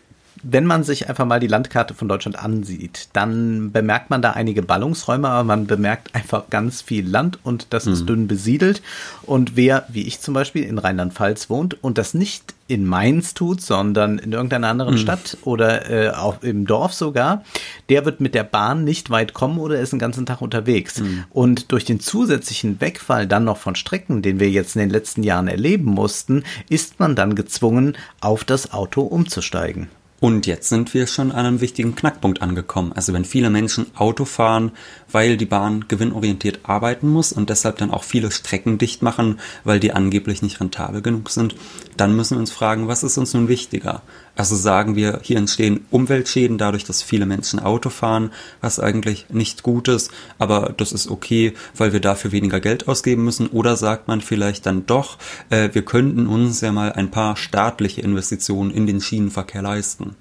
wenn 0.44 0.66
man 0.66 0.84
sich 0.84 1.08
einfach 1.10 1.26
mal 1.26 1.40
die 1.40 1.48
Landkarte 1.48 1.94
von 1.94 2.10
Deutschland 2.10 2.38
ansieht, 2.38 3.08
dann 3.14 3.72
bemerkt 3.72 4.10
man 4.10 4.22
da 4.22 4.32
einige 4.32 4.62
Ballungsräume, 4.62 5.30
aber 5.30 5.44
man 5.46 5.68
bemerkt 5.68 6.14
einfach 6.14 6.50
ganz 6.50 6.82
viel 6.82 7.10
Land 7.10 7.40
und 7.44 7.68
das 7.70 7.86
mhm. 7.86 7.94
ist 7.94 8.06
dünn 8.10 8.28
besiedelt. 8.28 8.82
Und 9.24 9.56
wer, 9.56 9.86
wie 9.88 10.04
ich 10.04 10.20
zum 10.20 10.34
Beispiel, 10.34 10.64
in 10.64 10.78
Rheinland-Pfalz 10.78 11.50
wohnt 11.50 11.82
und 11.82 11.98
das 11.98 12.14
nicht 12.14 12.54
in 12.68 12.86
Mainz 12.86 13.34
tut, 13.34 13.62
sondern 13.62 14.18
in 14.18 14.34
irgendeiner 14.34 14.68
anderen 14.68 14.96
mhm. 14.96 15.00
Stadt 15.00 15.38
oder 15.44 15.90
äh, 15.90 16.10
auch 16.10 16.44
im 16.44 16.66
Dorf 16.66 16.94
sogar, 16.94 17.44
der 17.90 18.06
wird 18.06 18.20
mit 18.20 18.36
der 18.36 18.44
Bahn 18.44 18.84
nicht 18.84 19.10
weit 19.10 19.34
kommen 19.34 19.60
oder 19.60 19.80
ist 19.80 19.94
den 19.94 20.00
ganzen 20.00 20.26
Tag 20.26 20.42
unterwegs. 20.42 21.00
Mhm. 21.00 21.24
Und 21.30 21.72
durch 21.72 21.86
den 21.86 22.00
zusätzlichen 22.00 22.82
Wegfall 22.82 23.28
dann 23.28 23.46
noch 23.46 23.58
von 23.58 23.76
Strecken, 23.76 24.22
den 24.22 24.40
wir 24.40 24.50
jetzt 24.50 24.76
in 24.76 24.82
den 24.82 24.90
letzten 24.90 25.24
Jahren 25.24 25.48
erleben 25.48 25.86
mussten, 25.86 26.44
ist 26.70 27.00
man 27.00 27.16
dann 27.16 27.36
gezwungen, 27.36 27.96
auf 28.20 28.44
das 28.44 28.74
Auto 28.74 29.02
umzusteigen. 29.02 29.88
Und 30.24 30.48
jetzt 30.48 30.70
sind 30.70 30.94
wir 30.94 31.06
schon 31.06 31.34
an 31.34 31.46
einem 31.46 31.60
wichtigen 31.60 31.96
Knackpunkt 31.96 32.42
angekommen. 32.42 32.94
Also 32.94 33.12
wenn 33.12 33.26
viele 33.26 33.50
Menschen 33.50 33.88
Auto 33.94 34.24
fahren, 34.24 34.72
weil 35.12 35.36
die 35.36 35.46
Bahn 35.46 35.90
gewinnorientiert 35.90 36.62
arbeiten 36.64 37.10
muss 37.10 37.34
und 37.34 37.50
deshalb 37.50 37.78
dann 37.80 37.92
auch 37.92 38.06
viele 38.06 38.32
Strecken 38.32 38.78
dicht 38.78 39.02
machen, 39.02 39.42
weil 39.66 39.82
die 39.82 39.92
angeblich 39.92 40.42
nicht 40.42 40.62
rentabel 40.62 41.02
genug 41.02 41.30
sind, 41.30 41.56
dann 41.98 42.16
müssen 42.16 42.38
wir 42.38 42.40
uns 42.40 42.54
fragen, 42.54 42.88
was 42.88 43.04
ist 43.04 43.18
uns 43.18 43.34
nun 43.34 43.50
wichtiger? 43.50 44.02
Also 44.36 44.56
sagen 44.56 44.96
wir, 44.96 45.20
hier 45.22 45.38
entstehen 45.38 45.86
Umweltschäden 45.92 46.58
dadurch, 46.58 46.84
dass 46.84 47.04
viele 47.04 47.28
Menschen 47.28 47.60
Auto 47.60 47.90
fahren, 47.90 48.32
was 48.62 48.80
eigentlich 48.80 49.28
nicht 49.30 49.62
gut 49.62 49.88
ist, 49.88 50.10
aber 50.40 50.74
das 50.76 50.92
ist 50.92 51.08
okay, 51.08 51.54
weil 51.78 51.94
wir 51.94 52.00
dafür 52.00 52.32
weniger 52.32 52.60
Geld 52.60 52.88
ausgeben 52.88 53.24
müssen. 53.24 53.48
Oder 53.48 53.76
sagt 53.76 54.08
man 54.08 54.22
vielleicht 54.22 54.66
dann 54.66 54.88
doch, 54.88 55.20
äh, 55.52 55.70
wir 55.74 55.86
könnten 55.86 56.26
uns 56.26 56.62
ja 56.62 56.72
mal 56.72 56.92
ein 56.94 57.12
paar 57.12 57.38
staatliche 57.38 58.02
Investitionen 58.02 58.72
in 58.72 58.88
den 58.88 59.02
Schienenverkehr 59.02 59.62
leisten. 59.62 60.16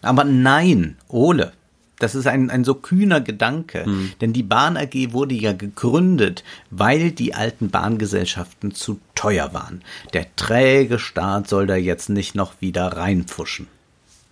Aber 0.00 0.24
nein, 0.24 0.96
Ole, 1.08 1.52
das 2.00 2.14
ist 2.14 2.26
ein, 2.26 2.50
ein 2.50 2.64
so 2.64 2.74
kühner 2.74 3.20
Gedanke, 3.20 3.84
hm. 3.84 4.12
denn 4.20 4.32
die 4.32 4.42
Bahn 4.42 4.76
AG 4.76 5.12
wurde 5.12 5.34
ja 5.34 5.52
gegründet, 5.52 6.42
weil 6.70 7.12
die 7.12 7.34
alten 7.34 7.70
Bahngesellschaften 7.70 8.74
zu 8.74 9.00
teuer 9.14 9.54
waren. 9.54 9.82
Der 10.12 10.26
träge 10.34 10.98
Staat 10.98 11.48
soll 11.48 11.66
da 11.66 11.76
jetzt 11.76 12.08
nicht 12.08 12.34
noch 12.34 12.60
wieder 12.60 12.86
reinpfuschen. 12.88 13.68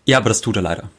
Ja, 0.04 0.18
aber 0.18 0.30
das 0.30 0.40
tut 0.40 0.56
er 0.56 0.62
leider. 0.62 0.90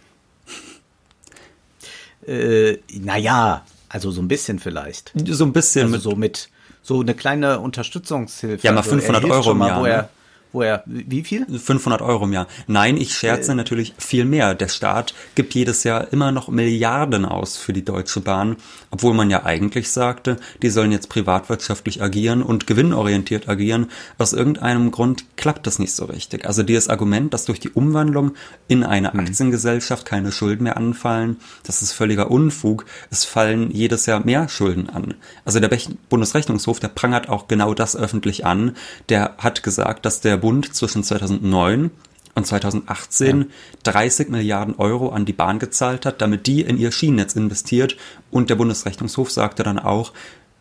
Äh, 2.26 2.78
naja, 2.90 3.66
also 3.90 4.12
so 4.12 4.22
ein 4.22 4.28
bisschen 4.28 4.60
vielleicht. 4.60 5.12
So 5.26 5.44
ein 5.44 5.54
bisschen. 5.54 5.94
Also 5.94 5.96
mit 5.96 6.04
so 6.04 6.16
mit 6.16 6.50
so 6.82 7.02
eine 7.02 7.16
kleine 7.16 7.60
Unterstützungshilfe. 7.60 8.66
Ja, 8.66 8.72
mal 8.72 8.84
500 8.84 9.24
also 9.24 9.34
Euro 9.34 9.52
im 9.52 9.60
Jahr. 9.62 9.82
Mal, 9.82 10.04
wo? 10.04 10.19
Wo 10.52 10.64
er, 10.64 10.84
wie 10.86 11.24
viel? 11.24 11.46
500 11.46 12.02
Euro 12.02 12.26
im 12.26 12.34
Jahr. 12.34 12.48
Nein, 12.66 12.98
ich 12.98 13.14
scherze 13.14 13.52
äh, 13.52 13.56
natürlich 13.56 13.94
viel 14.00 14.26
mehr. 14.26 14.56
Der 14.56 14.68
Staat 14.68 15.14
gibt 15.36 15.54
jedes 15.54 15.84
Jahr 15.84 16.12
immer 16.12 16.32
noch 16.32 16.48
Milliarden 16.48 17.26
aus 17.26 17.56
für 17.56 17.72
die 17.72 17.86
Deutsche 17.86 18.22
Bahn, 18.22 18.58
obwohl 18.90 19.14
man 19.14 19.30
ja 19.30 19.46
eigentlich 19.46 19.92
sagte, 19.92 20.38
die 20.64 20.72
sollen 20.72 20.92
jetzt 20.92 21.10
privatwirtschaftlich 21.10 22.02
agieren 22.02 22.42
und 22.42 22.66
gewinnorientiert 22.66 23.48
agieren. 23.48 23.92
Aus 24.18 24.34
irgendeinem 24.34 24.90
Grund 24.90 25.26
klappt 25.40 25.66
das 25.66 25.80
nicht 25.80 25.94
so 25.94 26.04
richtig. 26.04 26.46
Also 26.46 26.64
dieses 26.64 26.90
Argument, 26.90 27.34
dass 27.34 27.46
durch 27.46 27.62
die 27.62 27.70
Umwandlung 27.70 28.34
in 28.68 28.84
eine 28.84 29.10
mhm. 29.14 29.22
Aktiengesellschaft 29.22 30.06
keine 30.06 30.34
Schulden 30.34 30.66
mehr 30.66 30.76
anfallen, 30.76 31.38
das 31.64 31.82
ist 31.82 31.94
völliger 31.94 32.30
Unfug. 32.30 32.86
Es 33.10 33.24
fallen 33.24 33.72
jedes 33.72 34.06
Jahr 34.06 34.24
mehr 34.26 34.50
Schulden 34.50 34.90
an. 34.90 35.16
Also 35.46 35.62
der 35.62 35.72
Bundesrechnungshof, 36.10 36.82
der 36.82 36.90
prangert 36.90 37.30
auch 37.30 37.48
genau 37.48 37.74
das 37.74 37.96
öffentlich 37.96 38.46
an. 38.46 38.76
Der 39.08 39.36
hat 39.38 39.64
gesagt, 39.64 40.06
dass 40.06 40.20
der 40.20 40.36
Bund 40.36 40.76
zwischen 40.76 41.06
2009 41.06 41.90
und 42.36 42.46
2018 42.46 43.40
ja. 43.42 43.46
30 43.84 44.30
Milliarden 44.30 44.76
Euro 44.76 45.10
an 45.10 45.26
die 45.26 45.34
Bahn 45.34 45.60
gezahlt 45.60 46.06
hat, 46.06 46.22
damit 46.22 46.48
die 46.48 46.62
in 46.62 46.78
ihr 46.78 46.92
Schienennetz 46.92 47.36
investiert. 47.36 47.96
Und 48.30 48.50
der 48.50 48.56
Bundesrechnungshof 48.56 49.32
sagte 49.32 49.64
dann 49.64 49.80
auch, 49.80 50.12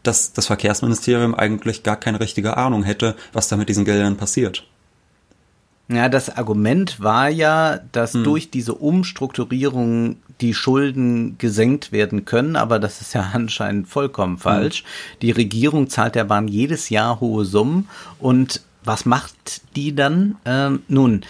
dass 0.03 0.33
das 0.33 0.47
Verkehrsministerium 0.47 1.35
eigentlich 1.35 1.83
gar 1.83 1.97
keine 1.97 2.21
richtige 2.21 2.57
Ahnung 2.57 2.83
hätte, 2.83 3.17
was 3.33 3.49
da 3.49 3.57
mit 3.57 3.69
diesen 3.69 3.85
Geldern 3.85 4.17
passiert. 4.17 4.65
Ja, 5.91 6.11
das 6.11 6.29
Argument 6.37 7.01
war 7.01 7.31
ja, 7.31 7.81
dass 7.93 8.13
hm. 8.13 8.25
durch 8.25 8.51
diese 8.51 8.75
Umstrukturierung 8.75 10.17
die 10.41 10.53
Schulden 10.53 11.39
gesenkt 11.39 11.93
werden 11.93 12.27
können, 12.27 12.57
aber 12.57 12.79
das 12.79 13.01
ist 13.01 13.15
ja 13.15 13.31
anscheinend 13.33 13.89
vollkommen 13.89 14.35
hm. 14.35 14.41
falsch. 14.41 14.83
Hm. 14.83 15.19
Die 15.23 15.31
Regierung 15.31 15.89
zahlt 15.89 16.15
der 16.15 16.25
Bahn 16.25 16.47
jedes 16.49 16.91
Jahr 16.91 17.21
hohe 17.21 17.45
Summen 17.45 17.89
und 18.19 18.63
was 18.85 19.05
macht 19.05 19.63
die 19.77 19.95
dann? 19.95 20.37
Ähm, 20.45 20.83
nun, 20.89 21.23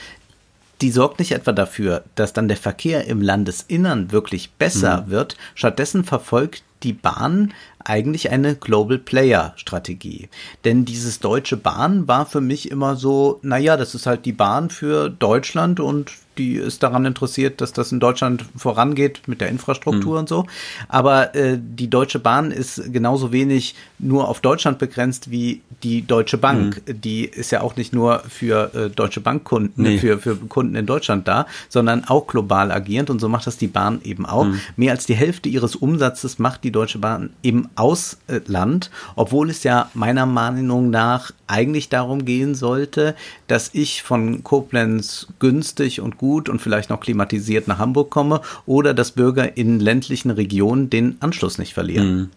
die 0.81 0.91
sorgt 0.91 1.19
nicht 1.19 1.33
etwa 1.33 1.53
dafür, 1.53 2.05
dass 2.15 2.33
dann 2.33 2.49
der 2.49 2.57
Verkehr 2.57 3.07
im 3.07 3.21
Landesinnern 3.21 4.13
wirklich 4.13 4.51
besser 4.53 5.03
mhm. 5.03 5.11
wird. 5.11 5.37
Stattdessen 5.55 6.05
verfolgt 6.05 6.63
die 6.85 6.93
Bahn 6.93 7.53
eigentlich 7.89 8.31
eine 8.31 8.55
Global 8.55 8.99
Player 8.99 9.53
Strategie. 9.57 10.29
Denn 10.65 10.85
dieses 10.85 11.21
Deutsche 11.21 11.57
Bahn 11.57 12.07
war 12.07 12.27
für 12.27 12.41
mich 12.41 12.71
immer 12.71 12.97
so, 12.97 13.39
naja, 13.43 13.77
das 13.77 13.95
ist 13.95 14.07
halt 14.07 14.25
die 14.25 14.33
Bahn 14.33 14.71
für 14.71 15.09
Deutschland 15.09 15.81
und 15.81 16.13
die 16.39 16.55
ist 16.55 16.83
daran 16.83 17.05
interessiert, 17.05 17.61
dass 17.61 17.73
das 17.73 17.93
in 17.93 18.01
Deutschland 18.01 18.45
vorangeht 18.57 19.23
mit 19.27 19.41
der 19.41 19.49
Infrastruktur 19.49 20.13
mhm. 20.13 20.19
und 20.21 20.29
so. 20.29 20.47
Aber 20.89 21.35
äh, 21.35 21.59
die 21.61 21.91
Deutsche 21.91 22.21
Bahn 22.21 22.51
ist 22.51 22.93
genauso 22.93 23.33
wenig 23.33 23.75
nur 23.99 24.29
auf 24.29 24.41
Deutschland 24.41 24.79
begrenzt 24.79 25.31
wie 25.31 25.61
die 25.83 26.07
Deutsche 26.07 26.39
Bank. 26.39 26.83
Mhm. 26.87 27.01
Die 27.01 27.25
ist 27.25 27.51
ja 27.51 27.61
auch 27.61 27.77
nicht 27.77 27.93
nur 27.93 28.21
für 28.29 28.73
äh, 28.75 28.91
Deutsche 28.91 29.21
Bankkunden, 29.21 29.83
nee. 29.83 29.99
für, 29.99 30.19
für 30.19 30.37
Kunden 30.37 30.77
in 30.77 30.87
Deutschland 30.87 31.27
da, 31.29 31.47
sondern 31.69 32.05
auch 32.05 32.27
global 32.27 32.71
agierend 32.71 33.11
und 33.11 33.21
so 33.21 33.29
macht 33.29 33.47
das 33.47 33.59
die 33.59 33.67
Bahn 33.67 34.01
eben 34.05 34.25
auch. 34.25 34.45
Mhm. 34.45 34.61
Mehr 34.77 34.93
als 34.93 35.07
die 35.07 35.17
Hälfte 35.17 35.49
ihres 35.49 35.75
Umsatzes 35.75 36.39
macht 36.39 36.65
die 36.65 36.71
Deutsche 36.71 36.99
Bahn 36.99 37.31
im 37.43 37.69
Ausland, 37.79 38.91
obwohl 39.17 39.51
es 39.51 39.63
ja 39.63 39.91
meiner 39.95 40.27
Meinung 40.27 40.91
nach 40.91 41.33
eigentlich 41.47 41.89
darum 41.89 42.25
gehen 42.25 42.55
sollte, 42.55 43.15
dass 43.47 43.71
ich 43.73 44.03
von 44.03 44.43
Koblenz 44.43 45.27
günstig 45.39 46.01
und 46.01 46.19
gut 46.19 46.49
und 46.49 46.61
vielleicht 46.61 46.91
noch 46.91 47.01
klimatisiert 47.01 47.69
nach 47.69 47.79
Hamburg 47.79 48.11
komme 48.11 48.41
oder 48.67 48.95
dass 48.95 49.13
Bürger 49.13 49.57
in 49.57 49.81
ländlichen 49.81 50.31
Regionen 50.31 50.91
den 50.91 51.17
Anschluss 51.21 51.59
nicht 51.59 51.75
verlieren. 51.75 52.17
Mhm. 52.17 52.31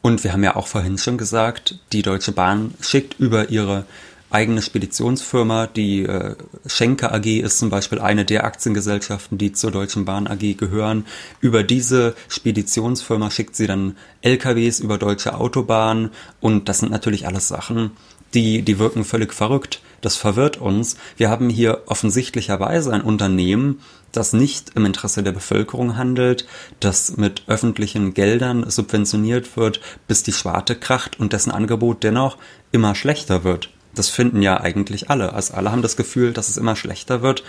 Und 0.00 0.22
wir 0.24 0.32
haben 0.32 0.44
ja 0.44 0.56
auch 0.56 0.68
vorhin 0.68 0.96
schon 0.96 1.18
gesagt, 1.18 1.78
die 1.92 2.02
Deutsche 2.02 2.32
Bahn 2.32 2.72
schickt 2.80 3.18
über 3.18 3.50
ihre 3.50 3.84
eigene 4.30 4.62
Speditionsfirma, 4.62 5.66
die 5.66 6.02
äh, 6.02 6.34
Schenker 6.66 7.14
AG 7.14 7.26
ist 7.26 7.58
zum 7.58 7.70
Beispiel 7.70 7.98
eine 7.98 8.24
der 8.24 8.44
Aktiengesellschaften, 8.44 9.38
die 9.38 9.52
zur 9.52 9.70
Deutschen 9.70 10.04
Bahn 10.04 10.26
AG 10.26 10.56
gehören. 10.56 11.06
Über 11.40 11.62
diese 11.62 12.14
Speditionsfirma 12.28 13.30
schickt 13.30 13.56
sie 13.56 13.66
dann 13.66 13.96
LKWs 14.22 14.80
über 14.80 14.98
deutsche 14.98 15.34
Autobahnen 15.34 16.10
und 16.40 16.68
das 16.68 16.80
sind 16.80 16.90
natürlich 16.90 17.26
alles 17.26 17.48
Sachen, 17.48 17.92
die, 18.34 18.62
die 18.62 18.78
wirken 18.78 19.04
völlig 19.04 19.32
verrückt. 19.32 19.80
Das 20.00 20.16
verwirrt 20.16 20.58
uns. 20.58 20.96
Wir 21.16 21.28
haben 21.30 21.48
hier 21.48 21.82
offensichtlicherweise 21.86 22.92
ein 22.92 23.00
Unternehmen, 23.00 23.80
das 24.12 24.32
nicht 24.32 24.72
im 24.76 24.84
Interesse 24.84 25.22
der 25.22 25.32
Bevölkerung 25.32 25.96
handelt, 25.96 26.46
das 26.80 27.16
mit 27.16 27.42
öffentlichen 27.46 28.14
Geldern 28.14 28.68
subventioniert 28.70 29.56
wird, 29.56 29.80
bis 30.06 30.22
die 30.22 30.32
Schwarte 30.32 30.76
kracht 30.76 31.18
und 31.18 31.32
dessen 31.32 31.50
Angebot 31.50 32.04
dennoch 32.04 32.36
immer 32.70 32.94
schlechter 32.94 33.42
wird. 33.42 33.70
Das 33.98 34.08
finden 34.08 34.42
ja 34.42 34.60
eigentlich 34.60 35.10
alle. 35.10 35.32
Also 35.32 35.54
alle 35.54 35.72
haben 35.72 35.82
das 35.82 35.96
Gefühl, 35.96 36.32
dass 36.32 36.48
es 36.48 36.56
immer 36.56 36.76
schlechter 36.76 37.22
wird 37.22 37.42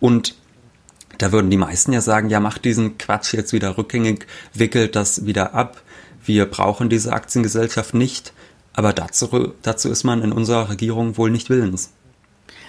und 0.00 0.34
da 1.18 1.32
würden 1.32 1.50
die 1.50 1.56
meisten 1.56 1.92
ja 1.92 2.00
sagen, 2.00 2.28
ja, 2.28 2.40
macht 2.40 2.64
diesen 2.64 2.98
Quatsch 2.98 3.34
jetzt 3.34 3.52
wieder 3.52 3.78
rückgängig, 3.78 4.26
wickelt 4.52 4.96
das 4.96 5.26
wieder 5.26 5.54
ab. 5.54 5.80
Wir 6.24 6.46
brauchen 6.46 6.88
diese 6.88 7.12
Aktiengesellschaft 7.12 7.94
nicht. 7.94 8.32
Aber 8.72 8.92
dazu, 8.92 9.54
dazu 9.62 9.88
ist 9.88 10.02
man 10.02 10.22
in 10.22 10.32
unserer 10.32 10.68
Regierung 10.68 11.16
wohl 11.16 11.30
nicht 11.30 11.50
willens. 11.50 11.92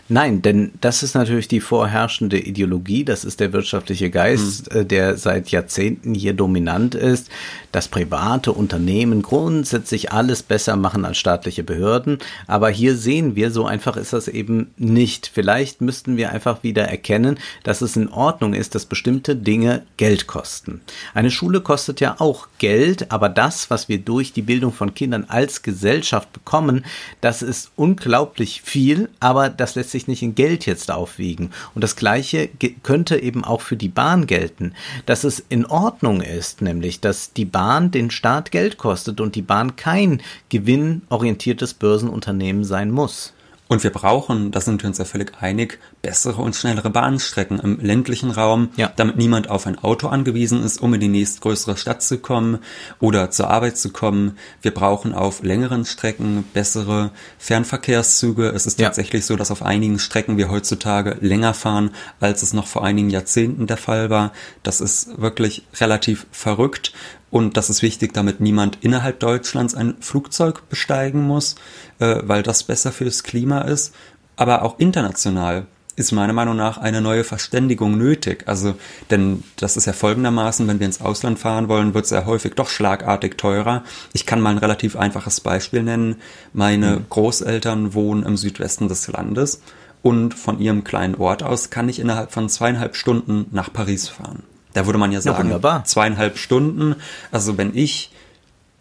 Nein, 0.08 0.44
denn 0.44 0.72
das 0.82 1.02
ist 1.02 1.16
natürlich 1.16 1.48
die 1.48 1.60
vorherrschende 1.60 2.38
Ideologie, 2.38 3.04
das 3.04 3.26
ist 3.26 3.40
der 3.40 3.54
wirtschaftliche 3.54 4.12
Geist, 4.12 4.72
mhm. 4.72 4.88
der 4.88 5.18
seit 5.18 5.50
Jahrzehnten 5.50 6.14
hier 6.14 6.34
dominant 6.34 6.94
ist, 6.94 7.30
dass 7.72 7.88
private 7.88 8.52
Unternehmen 8.52 9.24
grundsätzlich 9.24 10.12
alles 10.12 10.44
besser 10.44 10.76
machen 10.76 11.06
als 11.06 11.18
staatliche 11.18 11.64
Behörden. 11.64 12.20
Aber 12.46 12.70
hier 12.70 12.96
sehen 12.96 13.36
wir, 13.36 13.50
so 13.50 13.66
einfach 13.66 13.98
ist 13.98 14.14
das 14.14 14.28
eben 14.28 14.72
nicht. 14.78 15.32
Vielleicht 15.34 15.82
müssten 15.82 16.18
wir 16.18 16.32
einfach 16.32 16.62
wieder 16.62 16.84
erkennen, 16.84 17.40
dass 17.64 17.82
es 17.82 17.96
in 17.96 18.10
Ordnung 18.10 18.54
ist, 18.54 18.76
dass 18.76 18.86
bestimmte 18.86 19.36
Dinge 19.36 19.88
Geld 19.98 20.28
kosten. 20.28 20.82
Eine 21.16 21.32
Schule 21.32 21.62
kostet 21.62 22.00
ja 22.00 22.18
auch 22.20 22.48
Geld, 22.60 23.12
aber 23.12 23.28
das, 23.28 23.72
was 23.72 23.90
wir 23.90 23.98
durch 23.98 24.34
die 24.34 24.44
Bildung 24.44 24.72
von 24.72 24.94
Kindern 24.94 25.26
als 25.28 25.64
Gesellschaft 25.64 26.32
bekommen, 26.32 26.86
das 27.22 27.42
ist 27.42 27.72
unglaublich 27.76 28.62
viel, 28.62 29.10
aber 29.20 29.50
das 29.50 29.74
lässt 29.74 29.95
sich 29.96 30.08
nicht 30.08 30.22
in 30.22 30.36
Geld 30.36 30.66
jetzt 30.66 30.92
aufwiegen. 30.92 31.52
Und 31.74 31.84
das 31.84 31.96
Gleiche 31.96 32.50
könnte 32.84 33.18
eben 33.18 33.44
auch 33.44 33.62
für 33.62 33.78
die 33.78 33.88
Bahn 33.88 34.28
gelten, 34.28 34.74
dass 35.06 35.24
es 35.24 35.44
in 35.48 35.66
Ordnung 35.66 36.22
ist, 36.22 36.62
nämlich, 36.62 37.00
dass 37.00 37.32
die 37.32 37.46
Bahn 37.46 37.92
den 37.92 38.12
Staat 38.12 38.52
Geld 38.52 38.78
kostet 38.78 39.22
und 39.22 39.36
die 39.36 39.42
Bahn 39.42 39.78
kein 39.78 40.22
gewinnorientiertes 40.50 41.74
Börsenunternehmen 41.74 42.66
sein 42.66 42.92
muss. 42.92 43.35
Und 43.68 43.84
wir 43.84 43.90
brauchen, 43.90 44.52
da 44.52 44.62
sind 44.62 44.84
wir 44.84 44.88
uns 44.88 45.00
ja 45.00 45.06
völlig 45.06 45.34
einig, 45.42 45.80
bessere 46.04 46.40
und 46.42 46.56
schnellere 46.56 46.92
Bahnstrecken 46.92 47.60
im 47.60 47.80
ländlichen 47.80 48.30
Raum, 48.30 48.70
ja. 48.76 48.92
damit 48.96 49.18
niemand 49.18 49.50
auf 49.50 49.66
ein 49.66 49.80
Auto 49.80 50.08
angewiesen 50.08 50.64
ist, 50.64 50.80
um 50.80 50.94
in 50.94 51.00
die 51.00 51.08
nächstgrößere 51.08 51.76
Stadt 51.76 52.04
zu 52.04 52.20
kommen 52.20 52.60
oder 53.00 53.32
zur 53.32 53.50
Arbeit 53.50 53.80
zu 53.80 53.92
kommen. 53.92 54.38
Wir 54.62 54.72
brauchen 54.72 55.16
auf 55.16 55.42
längeren 55.42 55.84
Strecken 55.84 56.44
bessere 56.54 57.10
Fernverkehrszüge. 57.40 58.50
Es 58.50 58.68
ist 58.68 58.80
ja. 58.80 58.86
tatsächlich 58.86 59.26
so, 59.26 59.36
dass 59.36 59.50
auf 59.50 59.64
einigen 59.64 59.98
Strecken 59.98 60.38
wir 60.38 60.52
heutzutage 60.52 61.18
länger 61.22 61.56
fahren, 61.56 61.90
als 62.20 62.44
es 62.44 62.54
noch 62.54 62.68
vor 62.68 62.84
einigen 62.84 63.10
Jahrzehnten 63.10 63.66
der 63.66 63.78
Fall 63.78 64.12
war. 64.12 64.32
Das 64.62 64.80
ist 64.80 65.20
wirklich 65.20 65.66
relativ 65.80 66.28
verrückt. 66.32 66.94
Und 67.36 67.58
das 67.58 67.70
ist 67.70 67.82
wichtig, 67.82 68.14
damit 68.14 68.40
niemand 68.40 68.78
innerhalb 68.80 69.20
Deutschlands 69.20 69.76
ein 69.76 69.96
Flugzeug 70.00 70.70
besteigen 70.70 71.24
muss, 71.24 71.56
äh, 72.00 72.20
weil 72.24 72.44
das 72.44 72.64
besser 72.64 72.94
fürs 72.94 73.24
Klima 73.24 73.60
ist. 73.60 73.94
Aber 74.38 74.62
auch 74.62 74.80
international 74.80 75.66
ist 75.98 76.14
meiner 76.14 76.32
Meinung 76.32 76.56
nach 76.56 76.78
eine 76.78 77.02
neue 77.02 77.26
Verständigung 77.26 77.98
nötig. 77.98 78.48
Also, 78.48 78.76
denn 79.12 79.44
das 79.58 79.76
ist 79.76 79.86
ja 79.86 79.92
folgendermaßen, 79.92 80.66
wenn 80.66 80.80
wir 80.80 80.86
ins 80.86 81.02
Ausland 81.02 81.38
fahren 81.38 81.68
wollen, 81.68 81.94
wird 81.94 82.06
es 82.06 82.12
ja 82.12 82.26
häufig 82.26 82.54
doch 82.54 82.70
schlagartig 82.70 83.38
teurer. 83.38 83.84
Ich 84.14 84.26
kann 84.26 84.40
mal 84.40 84.52
ein 84.52 84.58
relativ 84.58 84.96
einfaches 84.96 85.42
Beispiel 85.42 85.84
nennen. 85.84 86.16
Meine 86.54 87.00
mhm. 87.00 87.06
Großeltern 87.10 87.94
wohnen 87.94 88.24
im 88.24 88.38
Südwesten 88.38 88.88
des 88.88 89.10
Landes 89.10 89.62
und 90.02 90.36
von 90.36 90.62
ihrem 90.62 90.86
kleinen 90.86 91.16
Ort 91.16 91.44
aus 91.44 91.70
kann 91.70 91.90
ich 91.90 92.00
innerhalb 92.00 92.32
von 92.32 92.48
zweieinhalb 92.48 92.96
Stunden 92.96 93.48
nach 93.52 93.74
Paris 93.74 94.08
fahren. 94.08 94.44
Da 94.76 94.86
würde 94.86 95.00
man 95.00 95.14
ja 95.14 95.22
sagen, 95.22 95.50
ja, 95.50 95.84
zweieinhalb 95.86 96.38
Stunden. 96.38 96.98
Also 97.32 97.58
wenn 97.58 97.76
ich 97.76 98.12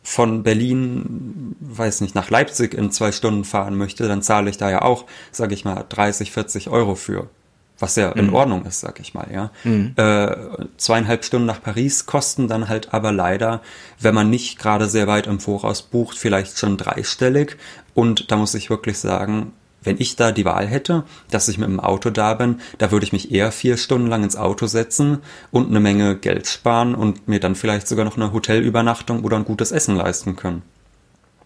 von 0.02 0.42
Berlin, 0.42 1.54
weiß 1.60 2.00
nicht, 2.00 2.16
nach 2.16 2.30
Leipzig 2.30 2.74
in 2.74 2.90
zwei 2.90 3.12
Stunden 3.12 3.44
fahren 3.44 3.76
möchte, 3.76 4.08
dann 4.08 4.20
zahle 4.20 4.50
ich 4.50 4.58
da 4.58 4.70
ja 4.70 4.82
auch, 4.82 5.04
sage 5.30 5.54
ich 5.54 5.64
mal, 5.64 5.84
30, 5.88 6.32
40 6.32 6.68
Euro 6.68 6.96
für. 6.96 7.30
Was 7.78 7.94
ja 7.94 8.10
in 8.10 8.26
mhm. 8.26 8.34
Ordnung 8.34 8.66
ist, 8.66 8.80
sag 8.80 8.98
ich 8.98 9.14
mal, 9.14 9.28
ja. 9.32 9.50
Mhm. 9.62 9.94
Äh, 9.96 10.36
zweieinhalb 10.78 11.24
Stunden 11.24 11.46
nach 11.46 11.62
Paris 11.62 12.06
kosten 12.06 12.48
dann 12.48 12.68
halt 12.68 12.92
aber 12.92 13.12
leider, 13.12 13.62
wenn 14.00 14.14
man 14.14 14.30
nicht 14.30 14.58
gerade 14.58 14.88
sehr 14.88 15.06
weit 15.06 15.28
im 15.28 15.38
Voraus 15.38 15.82
bucht, 15.82 16.18
vielleicht 16.18 16.58
schon 16.58 16.76
dreistellig. 16.76 17.56
Und 17.94 18.32
da 18.32 18.36
muss 18.36 18.54
ich 18.54 18.68
wirklich 18.68 18.98
sagen, 18.98 19.52
wenn 19.85 19.97
ich 19.99 20.17
da 20.17 20.33
die 20.33 20.45
Wahl 20.45 20.67
hätte, 20.67 21.05
dass 21.31 21.49
ich 21.49 21.59
mit 21.59 21.69
dem 21.69 21.81
Auto 21.81 22.11
da 22.11 22.35
bin, 22.35 22.61
da 22.79 22.91
würde 22.91 23.05
ich 23.05 23.12
mich 23.12 23.31
eher 23.31 23.53
vier 23.53 23.76
Stunden 23.76 24.09
lang 24.09 24.25
ins 24.25 24.37
Auto 24.37 24.67
setzen 24.67 25.19
und 25.50 25.69
eine 25.69 25.81
Menge 25.81 26.17
Geld 26.17 26.47
sparen 26.47 26.95
und 26.95 27.29
mir 27.29 27.41
dann 27.41 27.55
vielleicht 27.55 27.87
sogar 27.87 28.05
noch 28.05 28.17
eine 28.17 28.33
Hotelübernachtung 28.33 29.25
oder 29.25 29.37
ein 29.37 29.45
gutes 29.45 29.73
Essen 29.73 29.97
leisten 29.97 30.37
können. 30.37 30.62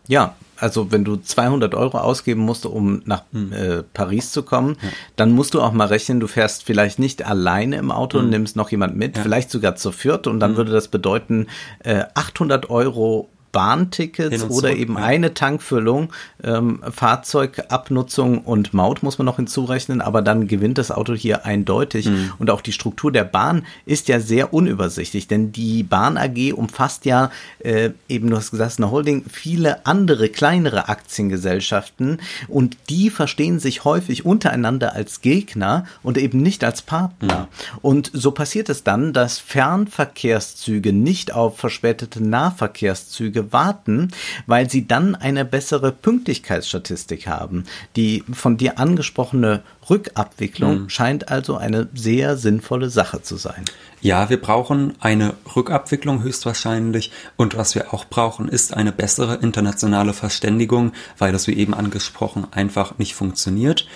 Ja, 0.08 0.34
also 0.56 0.90
wenn 0.90 1.04
du 1.04 1.16
200 1.16 1.74
Euro 1.74 1.98
ausgeben 1.98 2.40
musst, 2.40 2.66
um 2.66 3.02
nach 3.04 3.24
hm. 3.32 3.52
äh, 3.52 3.82
Paris 3.82 4.32
zu 4.32 4.42
kommen, 4.42 4.76
ja. 4.82 4.88
dann 5.16 5.32
musst 5.32 5.54
du 5.54 5.60
auch 5.60 5.72
mal 5.72 5.86
rechnen, 5.86 6.18
du 6.18 6.26
fährst 6.26 6.64
vielleicht 6.64 6.98
nicht 6.98 7.24
alleine 7.24 7.76
im 7.76 7.90
Auto 7.90 8.18
hm. 8.18 8.24
und 8.24 8.30
nimmst 8.30 8.56
noch 8.56 8.70
jemand 8.70 8.96
mit, 8.96 9.16
ja. 9.16 9.22
vielleicht 9.22 9.50
sogar 9.50 9.76
zu 9.76 9.92
viert 9.92 10.26
und 10.26 10.40
dann 10.40 10.52
hm. 10.52 10.56
würde 10.56 10.72
das 10.72 10.88
bedeuten 10.88 11.46
äh, 11.80 12.04
800 12.14 12.70
Euro 12.70 13.28
Bahntickets 13.52 14.44
oder 14.44 14.74
eben 14.74 14.94
ja. 14.94 15.04
eine 15.04 15.34
Tankfüllung, 15.34 16.12
ähm, 16.42 16.82
Fahrzeugabnutzung 16.90 18.38
und 18.38 18.74
Maut 18.74 19.02
muss 19.02 19.18
man 19.18 19.24
noch 19.24 19.36
hinzurechnen, 19.36 20.00
aber 20.00 20.22
dann 20.22 20.48
gewinnt 20.48 20.78
das 20.78 20.90
Auto 20.90 21.14
hier 21.14 21.44
eindeutig. 21.44 22.06
Mhm. 22.06 22.32
Und 22.38 22.50
auch 22.50 22.60
die 22.60 22.72
Struktur 22.72 23.12
der 23.12 23.24
Bahn 23.24 23.66
ist 23.86 24.08
ja 24.08 24.20
sehr 24.20 24.52
unübersichtlich, 24.52 25.28
denn 25.28 25.52
die 25.52 25.82
Bahn 25.82 26.16
AG 26.16 26.52
umfasst 26.52 27.04
ja 27.04 27.30
äh, 27.60 27.90
eben, 28.08 28.30
du 28.30 28.36
hast 28.36 28.50
gesagt, 28.50 28.78
eine 28.78 28.90
Holding, 28.90 29.24
viele 29.30 29.86
andere 29.86 30.28
kleinere 30.28 30.88
Aktiengesellschaften 30.88 32.20
und 32.48 32.76
die 32.88 33.10
verstehen 33.10 33.58
sich 33.58 33.84
häufig 33.84 34.24
untereinander 34.24 34.94
als 34.94 35.20
Gegner 35.20 35.86
und 36.02 36.18
eben 36.18 36.42
nicht 36.42 36.64
als 36.64 36.82
Partner. 36.82 37.48
Mhm. 37.50 37.78
Und 37.82 38.10
so 38.12 38.32
passiert 38.32 38.68
es 38.68 38.84
dann, 38.84 39.12
dass 39.12 39.38
Fernverkehrszüge 39.38 40.92
nicht 40.92 41.32
auf 41.34 41.58
verspätete 41.58 42.22
Nahverkehrszüge 42.22 43.37
Fahrzeuge 43.38 43.52
warten, 43.52 44.08
weil 44.46 44.68
sie 44.70 44.86
dann 44.86 45.14
eine 45.14 45.44
bessere 45.44 45.92
Pünktlichkeitsstatistik 45.92 47.26
haben. 47.26 47.64
Die 47.96 48.24
von 48.32 48.56
dir 48.56 48.78
angesprochene 48.78 49.62
Rückabwicklung 49.88 50.82
mhm. 50.82 50.88
scheint 50.88 51.28
also 51.28 51.56
eine 51.56 51.88
sehr 51.94 52.36
sinnvolle 52.36 52.90
Sache 52.90 53.22
zu 53.22 53.36
sein. 53.36 53.64
Ja, 54.00 54.30
wir 54.30 54.40
brauchen 54.40 54.94
eine 55.00 55.34
Rückabwicklung 55.56 56.22
höchstwahrscheinlich 56.22 57.10
und 57.36 57.56
was 57.56 57.74
wir 57.74 57.92
auch 57.92 58.04
brauchen, 58.04 58.48
ist 58.48 58.74
eine 58.74 58.92
bessere 58.92 59.36
internationale 59.36 60.12
Verständigung, 60.12 60.92
weil 61.18 61.32
das 61.32 61.46
wie 61.48 61.54
eben 61.54 61.74
angesprochen 61.74 62.46
einfach 62.52 62.98
nicht 62.98 63.14
funktioniert. 63.14 63.86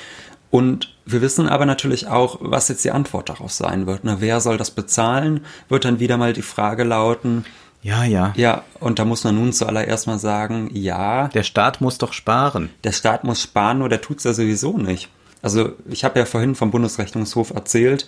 Und 0.51 0.95
wir 1.07 1.23
wissen 1.23 1.49
aber 1.49 1.65
natürlich 1.65 2.09
auch, 2.09 2.37
was 2.41 2.69
jetzt 2.69 2.85
die 2.85 2.91
Antwort 2.91 3.31
darauf 3.31 3.53
sein 3.53 3.87
wird. 3.87 4.05
Ne? 4.05 4.17
Wer 4.19 4.41
soll 4.41 4.59
das 4.59 4.71
bezahlen? 4.71 5.47
Wird 5.71 5.87
dann 5.87 5.99
wieder 5.99 6.19
mal 6.19 6.35
die 6.35 6.43
Frage 6.43 6.85
lauten. 6.85 7.47
Ja, 7.83 8.05
ja. 8.05 8.33
Ja, 8.37 8.65
und 8.81 8.99
da 8.99 9.05
muss 9.05 9.25
man 9.25 9.35
nun 9.35 9.53
zuallererst 9.53 10.07
mal 10.07 10.19
sagen, 10.19 10.71
ja. 10.73 11.29
Der 11.29 11.43
Staat 11.43 11.81
muss 11.81 11.99
doch 11.99 12.13
sparen. 12.13 12.71
Der 12.85 12.93
Staat 12.93 13.25
muss 13.25 13.43
sparen, 13.43 13.79
nur 13.79 13.89
der 13.89 14.01
tut's 14.01 14.25
ja 14.25 14.33
sowieso 14.33 14.79
nicht. 14.79 15.09
Also 15.43 15.73
ich 15.89 16.05
habe 16.05 16.21
ja 16.21 16.25
vorhin 16.25 16.55
vom 16.55 16.71
Bundesrechnungshof 16.71 17.51
erzählt, 17.51 18.07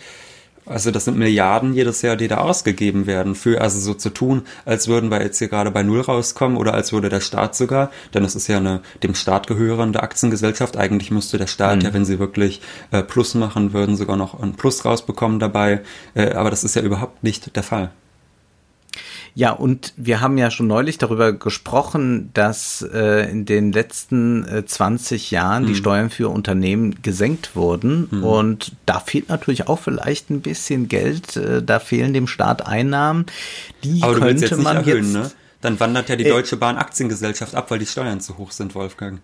also 0.66 0.90
das 0.90 1.04
sind 1.04 1.19
Milliarden 1.19 1.75
jedes 1.75 2.00
Jahr, 2.00 2.16
die 2.16 2.28
da 2.28 2.38
ausgegeben 2.38 3.07
werden, 3.07 3.35
für 3.35 3.61
also 3.61 3.78
so 3.78 3.93
zu 3.93 4.09
tun, 4.09 4.43
als 4.64 4.88
würden 4.88 5.11
wir 5.11 5.21
jetzt 5.21 5.38
hier 5.38 5.49
gerade 5.49 5.71
bei 5.71 5.83
Null 5.83 6.00
rauskommen 6.00 6.57
oder 6.57 6.73
als 6.73 6.93
würde 6.93 7.11
der 7.11 7.21
Staat 7.21 7.54
sogar, 7.54 7.90
denn 8.14 8.25
es 8.25 8.35
ist 8.35 8.49
ja 8.49 8.57
eine 8.57 8.81
dem 9.02 9.14
Staat 9.14 9.47
gehörende 9.47 10.02
Aktiengesellschaft. 10.02 10.78
Eigentlich 10.78 11.11
müsste 11.11 11.37
der 11.37 11.49
Staat 11.49 11.81
mhm. 11.81 11.83
ja, 11.83 11.93
wenn 11.93 12.07
sie 12.07 12.19
wirklich 12.19 12.62
äh, 12.93 13.02
Plus 13.02 13.35
machen 13.35 13.75
würden, 13.75 13.97
sogar 13.97 14.16
noch 14.16 14.40
ein 14.40 14.54
Plus 14.54 14.87
rausbekommen 14.87 15.38
dabei. 15.38 15.83
Äh, 16.14 16.33
aber 16.33 16.49
das 16.49 16.64
ist 16.64 16.76
ja 16.76 16.83
überhaupt 16.83 17.23
nicht 17.23 17.54
der 17.57 17.62
Fall. 17.62 17.90
Ja, 19.37 19.50
und 19.50 19.93
wir 19.97 20.21
haben 20.21 20.38
ja 20.38 20.50
schon 20.53 20.69
neulich 20.69 20.97
darüber 20.99 21.33
gesprochen, 21.33 22.31
dass 22.35 22.83
äh, 22.83 23.29
in 23.29 23.45
den 23.45 23.73
letzten 23.73 24.47
äh, 24.47 24.64
20 24.64 25.33
Jahren 25.33 25.64
mhm. 25.64 25.67
die 25.67 25.75
Steuern 25.75 26.11
für 26.11 26.29
Unternehmen 26.29 27.03
gesenkt 27.03 27.57
wurden. 27.57 28.09
Mhm. 28.11 28.25
Und 28.25 28.73
da 28.87 29.00
fehlt 29.00 29.29
natürlich 29.29 29.67
auch 29.67 29.81
vielleicht 29.81 30.31
ein 30.31 30.41
bisschen 30.41 30.88
Geld. 30.88 31.37
Äh, 31.37 31.64
da 31.64 31.81
fehlen 31.81 32.14
dem 32.14 32.29
Staat 32.29 32.64
Einnahmen. 32.64 33.26
Die 33.83 34.03
Aber 34.05 34.21
könnte 34.21 34.47
jetzt 34.47 34.57
man 34.57 34.76
erhöhen, 34.76 35.05
jetzt. 35.05 35.12
Ne? 35.14 35.31
Dann 35.61 35.81
wandert 35.81 36.09
ja 36.09 36.17
die 36.17 36.26
äh, 36.26 36.29
Deutsche 36.29 36.57
Bahn 36.57 36.76
Aktiengesellschaft 36.76 37.57
ab, 37.57 37.71
weil 37.73 37.81
die 37.81 37.87
Steuern 37.87 38.21
zu 38.21 38.38
hoch 38.38 38.53
sind, 38.53 38.76
Wolfgang. 38.76 39.21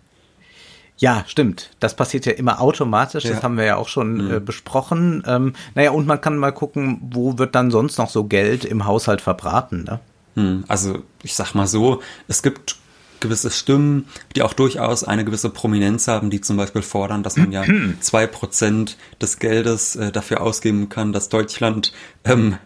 Ja, 1.00 1.24
stimmt. 1.26 1.70
Das 1.80 1.96
passiert 1.96 2.26
ja 2.26 2.32
immer 2.32 2.60
automatisch. 2.60 3.24
Ja. 3.24 3.32
Das 3.32 3.42
haben 3.42 3.56
wir 3.56 3.64
ja 3.64 3.76
auch 3.76 3.88
schon 3.88 4.26
mhm. 4.26 4.34
äh, 4.34 4.40
besprochen. 4.40 5.22
Ähm, 5.26 5.54
naja, 5.74 5.92
und 5.92 6.06
man 6.06 6.20
kann 6.20 6.36
mal 6.36 6.52
gucken, 6.52 7.00
wo 7.10 7.38
wird 7.38 7.54
dann 7.54 7.70
sonst 7.70 7.96
noch 7.96 8.10
so 8.10 8.24
Geld 8.24 8.66
im 8.66 8.84
Haushalt 8.84 9.22
verbraten. 9.22 9.84
Ne? 9.84 10.00
Mhm. 10.34 10.64
Also 10.68 11.02
ich 11.22 11.34
sag 11.34 11.54
mal 11.54 11.66
so, 11.66 12.02
es 12.28 12.42
gibt 12.42 12.76
gewisse 13.18 13.50
Stimmen, 13.50 14.06
die 14.36 14.42
auch 14.42 14.52
durchaus 14.52 15.02
eine 15.02 15.24
gewisse 15.24 15.48
Prominenz 15.48 16.06
haben, 16.06 16.28
die 16.28 16.42
zum 16.42 16.58
Beispiel 16.58 16.82
fordern, 16.82 17.22
dass 17.22 17.36
man 17.36 17.50
ja 17.50 17.64
zwei 18.00 18.26
Prozent 18.26 18.98
des 19.22 19.38
Geldes 19.38 19.96
äh, 19.96 20.12
dafür 20.12 20.42
ausgeben 20.42 20.90
kann, 20.90 21.14
dass 21.14 21.30
Deutschland 21.30 21.92
ähm, 22.24 22.58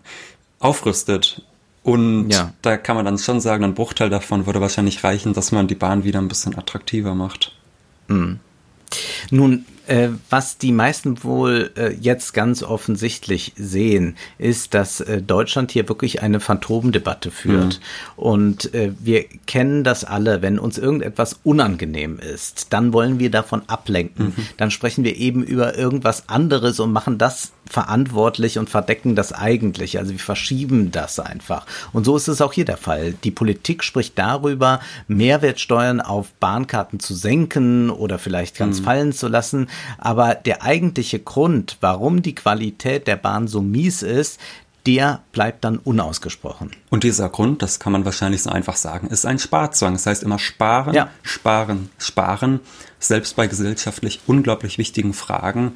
aufrüstet. 0.58 1.42
Und 1.84 2.30
ja. 2.30 2.52
da 2.62 2.78
kann 2.78 2.96
man 2.96 3.04
dann 3.04 3.18
schon 3.18 3.40
sagen, 3.40 3.62
ein 3.62 3.74
Bruchteil 3.74 4.10
davon 4.10 4.46
würde 4.46 4.60
wahrscheinlich 4.60 5.04
reichen, 5.04 5.34
dass 5.34 5.52
man 5.52 5.68
die 5.68 5.74
Bahn 5.76 6.02
wieder 6.02 6.20
ein 6.20 6.28
bisschen 6.28 6.58
attraktiver 6.58 7.14
macht. 7.14 7.54
Mhm. 8.08 8.40
Nun, 9.30 9.64
äh, 9.86 10.08
was 10.30 10.58
die 10.58 10.72
meisten 10.72 11.22
wohl 11.24 11.70
äh, 11.76 11.92
jetzt 11.92 12.34
ganz 12.34 12.62
offensichtlich 12.62 13.52
sehen, 13.56 14.16
ist, 14.38 14.74
dass 14.74 15.00
äh, 15.00 15.22
Deutschland 15.22 15.72
hier 15.72 15.88
wirklich 15.88 16.22
eine 16.22 16.40
Phantomdebatte 16.40 17.30
führt. 17.30 17.80
Mhm. 17.80 18.22
Und 18.22 18.74
äh, 18.74 18.92
wir 18.98 19.24
kennen 19.46 19.84
das 19.84 20.04
alle, 20.04 20.42
wenn 20.42 20.58
uns 20.58 20.78
irgendetwas 20.78 21.40
unangenehm 21.44 22.18
ist, 22.18 22.72
dann 22.72 22.92
wollen 22.92 23.18
wir 23.18 23.30
davon 23.30 23.62
ablenken. 23.66 24.26
Mhm. 24.26 24.46
Dann 24.56 24.70
sprechen 24.70 25.04
wir 25.04 25.16
eben 25.16 25.42
über 25.42 25.76
irgendwas 25.76 26.28
anderes 26.28 26.80
und 26.80 26.92
machen 26.92 27.18
das 27.18 27.52
verantwortlich 27.66 28.58
und 28.58 28.70
verdecken 28.70 29.16
das 29.16 29.32
eigentlich. 29.32 29.98
Also 29.98 30.12
wir 30.12 30.18
verschieben 30.18 30.90
das 30.90 31.18
einfach. 31.18 31.66
Und 31.92 32.04
so 32.04 32.16
ist 32.16 32.28
es 32.28 32.40
auch 32.40 32.52
hier 32.52 32.64
der 32.64 32.76
Fall. 32.76 33.14
Die 33.24 33.30
Politik 33.30 33.82
spricht 33.84 34.18
darüber, 34.18 34.80
Mehrwertsteuern 35.08 36.00
auf 36.00 36.32
Bahnkarten 36.34 37.00
zu 37.00 37.14
senken 37.14 37.90
oder 37.90 38.18
vielleicht 38.18 38.56
ganz 38.56 38.80
mhm. 38.80 38.84
fallen 38.84 39.12
zu 39.12 39.28
lassen. 39.28 39.68
Aber 39.98 40.34
der 40.34 40.62
eigentliche 40.62 41.18
Grund, 41.18 41.78
warum 41.80 42.22
die 42.22 42.34
Qualität 42.34 43.06
der 43.06 43.16
Bahn 43.16 43.48
so 43.48 43.60
mies 43.60 44.02
ist, 44.02 44.40
der 44.86 45.22
bleibt 45.32 45.64
dann 45.64 45.78
unausgesprochen. 45.78 46.72
Und 46.90 47.04
dieser 47.04 47.30
Grund, 47.30 47.62
das 47.62 47.80
kann 47.80 47.92
man 47.92 48.04
wahrscheinlich 48.04 48.42
so 48.42 48.50
einfach 48.50 48.76
sagen, 48.76 49.06
ist 49.08 49.24
ein 49.24 49.38
Sparzwang. 49.38 49.94
Das 49.94 50.06
heißt 50.06 50.22
immer 50.22 50.38
sparen, 50.38 50.94
ja. 50.94 51.08
sparen, 51.22 51.88
sparen, 51.98 52.60
selbst 52.98 53.36
bei 53.36 53.46
gesellschaftlich 53.46 54.20
unglaublich 54.26 54.76
wichtigen 54.76 55.14
Fragen 55.14 55.72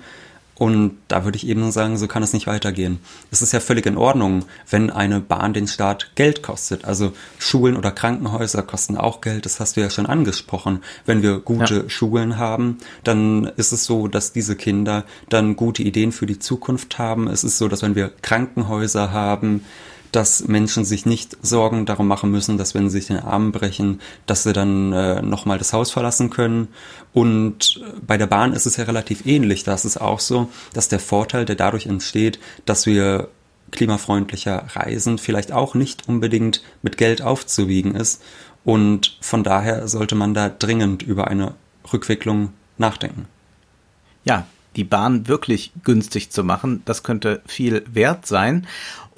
und 0.58 0.98
da 1.06 1.24
würde 1.24 1.36
ich 1.36 1.46
eben 1.46 1.70
sagen, 1.70 1.96
so 1.96 2.08
kann 2.08 2.24
es 2.24 2.32
nicht 2.32 2.48
weitergehen. 2.48 2.98
Es 3.30 3.42
ist 3.42 3.52
ja 3.52 3.60
völlig 3.60 3.86
in 3.86 3.96
Ordnung, 3.96 4.44
wenn 4.68 4.90
eine 4.90 5.20
Bahn 5.20 5.52
den 5.52 5.68
Staat 5.68 6.10
Geld 6.16 6.42
kostet. 6.42 6.84
Also 6.84 7.12
Schulen 7.38 7.76
oder 7.76 7.92
Krankenhäuser 7.92 8.62
kosten 8.62 8.96
auch 8.96 9.20
Geld, 9.20 9.44
das 9.44 9.60
hast 9.60 9.76
du 9.76 9.80
ja 9.80 9.88
schon 9.88 10.06
angesprochen. 10.06 10.80
Wenn 11.06 11.22
wir 11.22 11.38
gute 11.38 11.82
ja. 11.82 11.88
Schulen 11.88 12.38
haben, 12.38 12.78
dann 13.04 13.44
ist 13.56 13.70
es 13.70 13.84
so, 13.84 14.08
dass 14.08 14.32
diese 14.32 14.56
Kinder 14.56 15.04
dann 15.28 15.54
gute 15.54 15.84
Ideen 15.84 16.10
für 16.10 16.26
die 16.26 16.40
Zukunft 16.40 16.98
haben. 16.98 17.28
Es 17.28 17.44
ist 17.44 17.58
so, 17.58 17.68
dass 17.68 17.82
wenn 17.82 17.94
wir 17.94 18.10
Krankenhäuser 18.22 19.12
haben, 19.12 19.64
dass 20.18 20.48
Menschen 20.48 20.85
sich 20.85 21.07
nicht 21.07 21.37
Sorgen 21.42 21.87
darum 21.87 22.09
machen 22.09 22.33
müssen, 22.33 22.59
dass 22.59 22.74
wenn 22.74 22.90
sie 22.90 22.98
sich 22.98 23.07
den 23.07 23.20
Arm 23.20 23.52
brechen, 23.52 24.00
dass 24.26 24.42
sie 24.42 24.52
dann 24.52 24.92
äh, 24.92 25.22
nochmal 25.22 25.59
das 25.59 25.72
Haus 25.72 25.92
verlassen 25.92 26.28
können. 26.28 26.66
Und 27.12 27.81
bei 28.04 28.18
der 28.18 28.26
Bahn 28.26 28.52
ist 28.52 28.66
es 28.66 28.78
ja 28.78 28.85
relativ 28.85 29.26
ähnlich. 29.26 29.62
Da 29.62 29.74
ist 29.74 29.85
es 29.85 29.96
auch 29.96 30.18
so, 30.18 30.50
dass 30.72 30.88
der 30.88 30.98
Vorteil, 30.98 31.44
der 31.44 31.54
dadurch 31.54 31.87
entsteht, 31.87 32.40
dass 32.64 32.85
wir 32.85 33.28
klimafreundlicher 33.70 34.64
reisen, 34.74 35.18
vielleicht 35.18 35.52
auch 35.52 35.76
nicht 35.76 36.09
unbedingt 36.09 36.64
mit 36.83 36.98
Geld 36.98 37.22
aufzuwiegen 37.22 37.94
ist. 37.94 38.20
Und 38.64 39.18
von 39.20 39.44
daher 39.44 39.87
sollte 39.87 40.16
man 40.16 40.35
da 40.35 40.48
dringend 40.48 41.04
über 41.04 41.28
eine 41.28 41.54
Rückwicklung 41.92 42.54
nachdenken. 42.76 43.28
Ja, 44.24 44.46
die 44.74 44.85
Bahn 44.85 45.28
wirklich 45.28 45.72
günstig 45.85 46.31
zu 46.31 46.42
machen, 46.42 46.83
das 46.85 47.02
könnte 47.02 47.40
viel 47.46 47.85
wert 47.92 48.26
sein. 48.26 48.66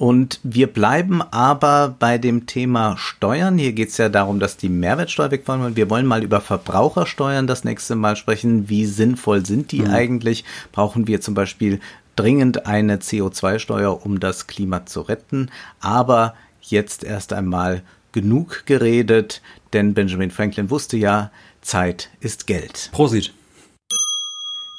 Und 0.01 0.41
wir 0.43 0.67
bleiben 0.67 1.21
aber 1.21 1.95
bei 1.99 2.17
dem 2.17 2.47
Thema 2.47 2.97
Steuern. 2.97 3.59
Hier 3.59 3.75
geht 3.75 3.91
es 3.91 3.99
ja 3.99 4.09
darum, 4.09 4.41
dass 4.41 4.57
die 4.57 4.71
Mehrwertsteuer 4.71 5.31
wegfallen 5.31 5.61
wollen. 5.63 5.77
Wir 5.77 5.91
wollen 5.91 6.07
mal 6.07 6.23
über 6.23 6.41
Verbrauchersteuern 6.41 7.47
das 7.47 7.65
nächste 7.65 7.97
Mal 7.97 8.17
sprechen. 8.17 8.71
Wie 8.71 8.87
sinnvoll 8.87 9.45
sind 9.45 9.73
die 9.73 9.83
mhm. 9.83 9.91
eigentlich? 9.91 10.47
Brauchen 10.73 11.07
wir 11.07 11.21
zum 11.21 11.35
Beispiel 11.35 11.81
dringend 12.17 12.65
eine 12.65 12.97
CO2-Steuer, 12.97 14.07
um 14.07 14.21
das 14.21 14.47
Klima 14.47 14.87
zu 14.87 15.03
retten? 15.03 15.51
Aber 15.81 16.35
jetzt 16.63 17.05
erst 17.05 17.35
einmal 17.35 17.83
genug 18.13 18.65
geredet, 18.65 19.43
denn 19.75 19.93
Benjamin 19.93 20.31
Franklin 20.31 20.71
wusste 20.71 20.97
ja, 20.97 21.31
Zeit 21.61 22.09
ist 22.21 22.47
Geld. 22.47 22.89
Prosit. 22.93 23.35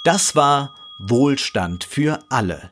Das 0.04 0.36
war 0.36 0.74
Wohlstand 0.98 1.84
für 1.84 2.18
alle 2.30 2.72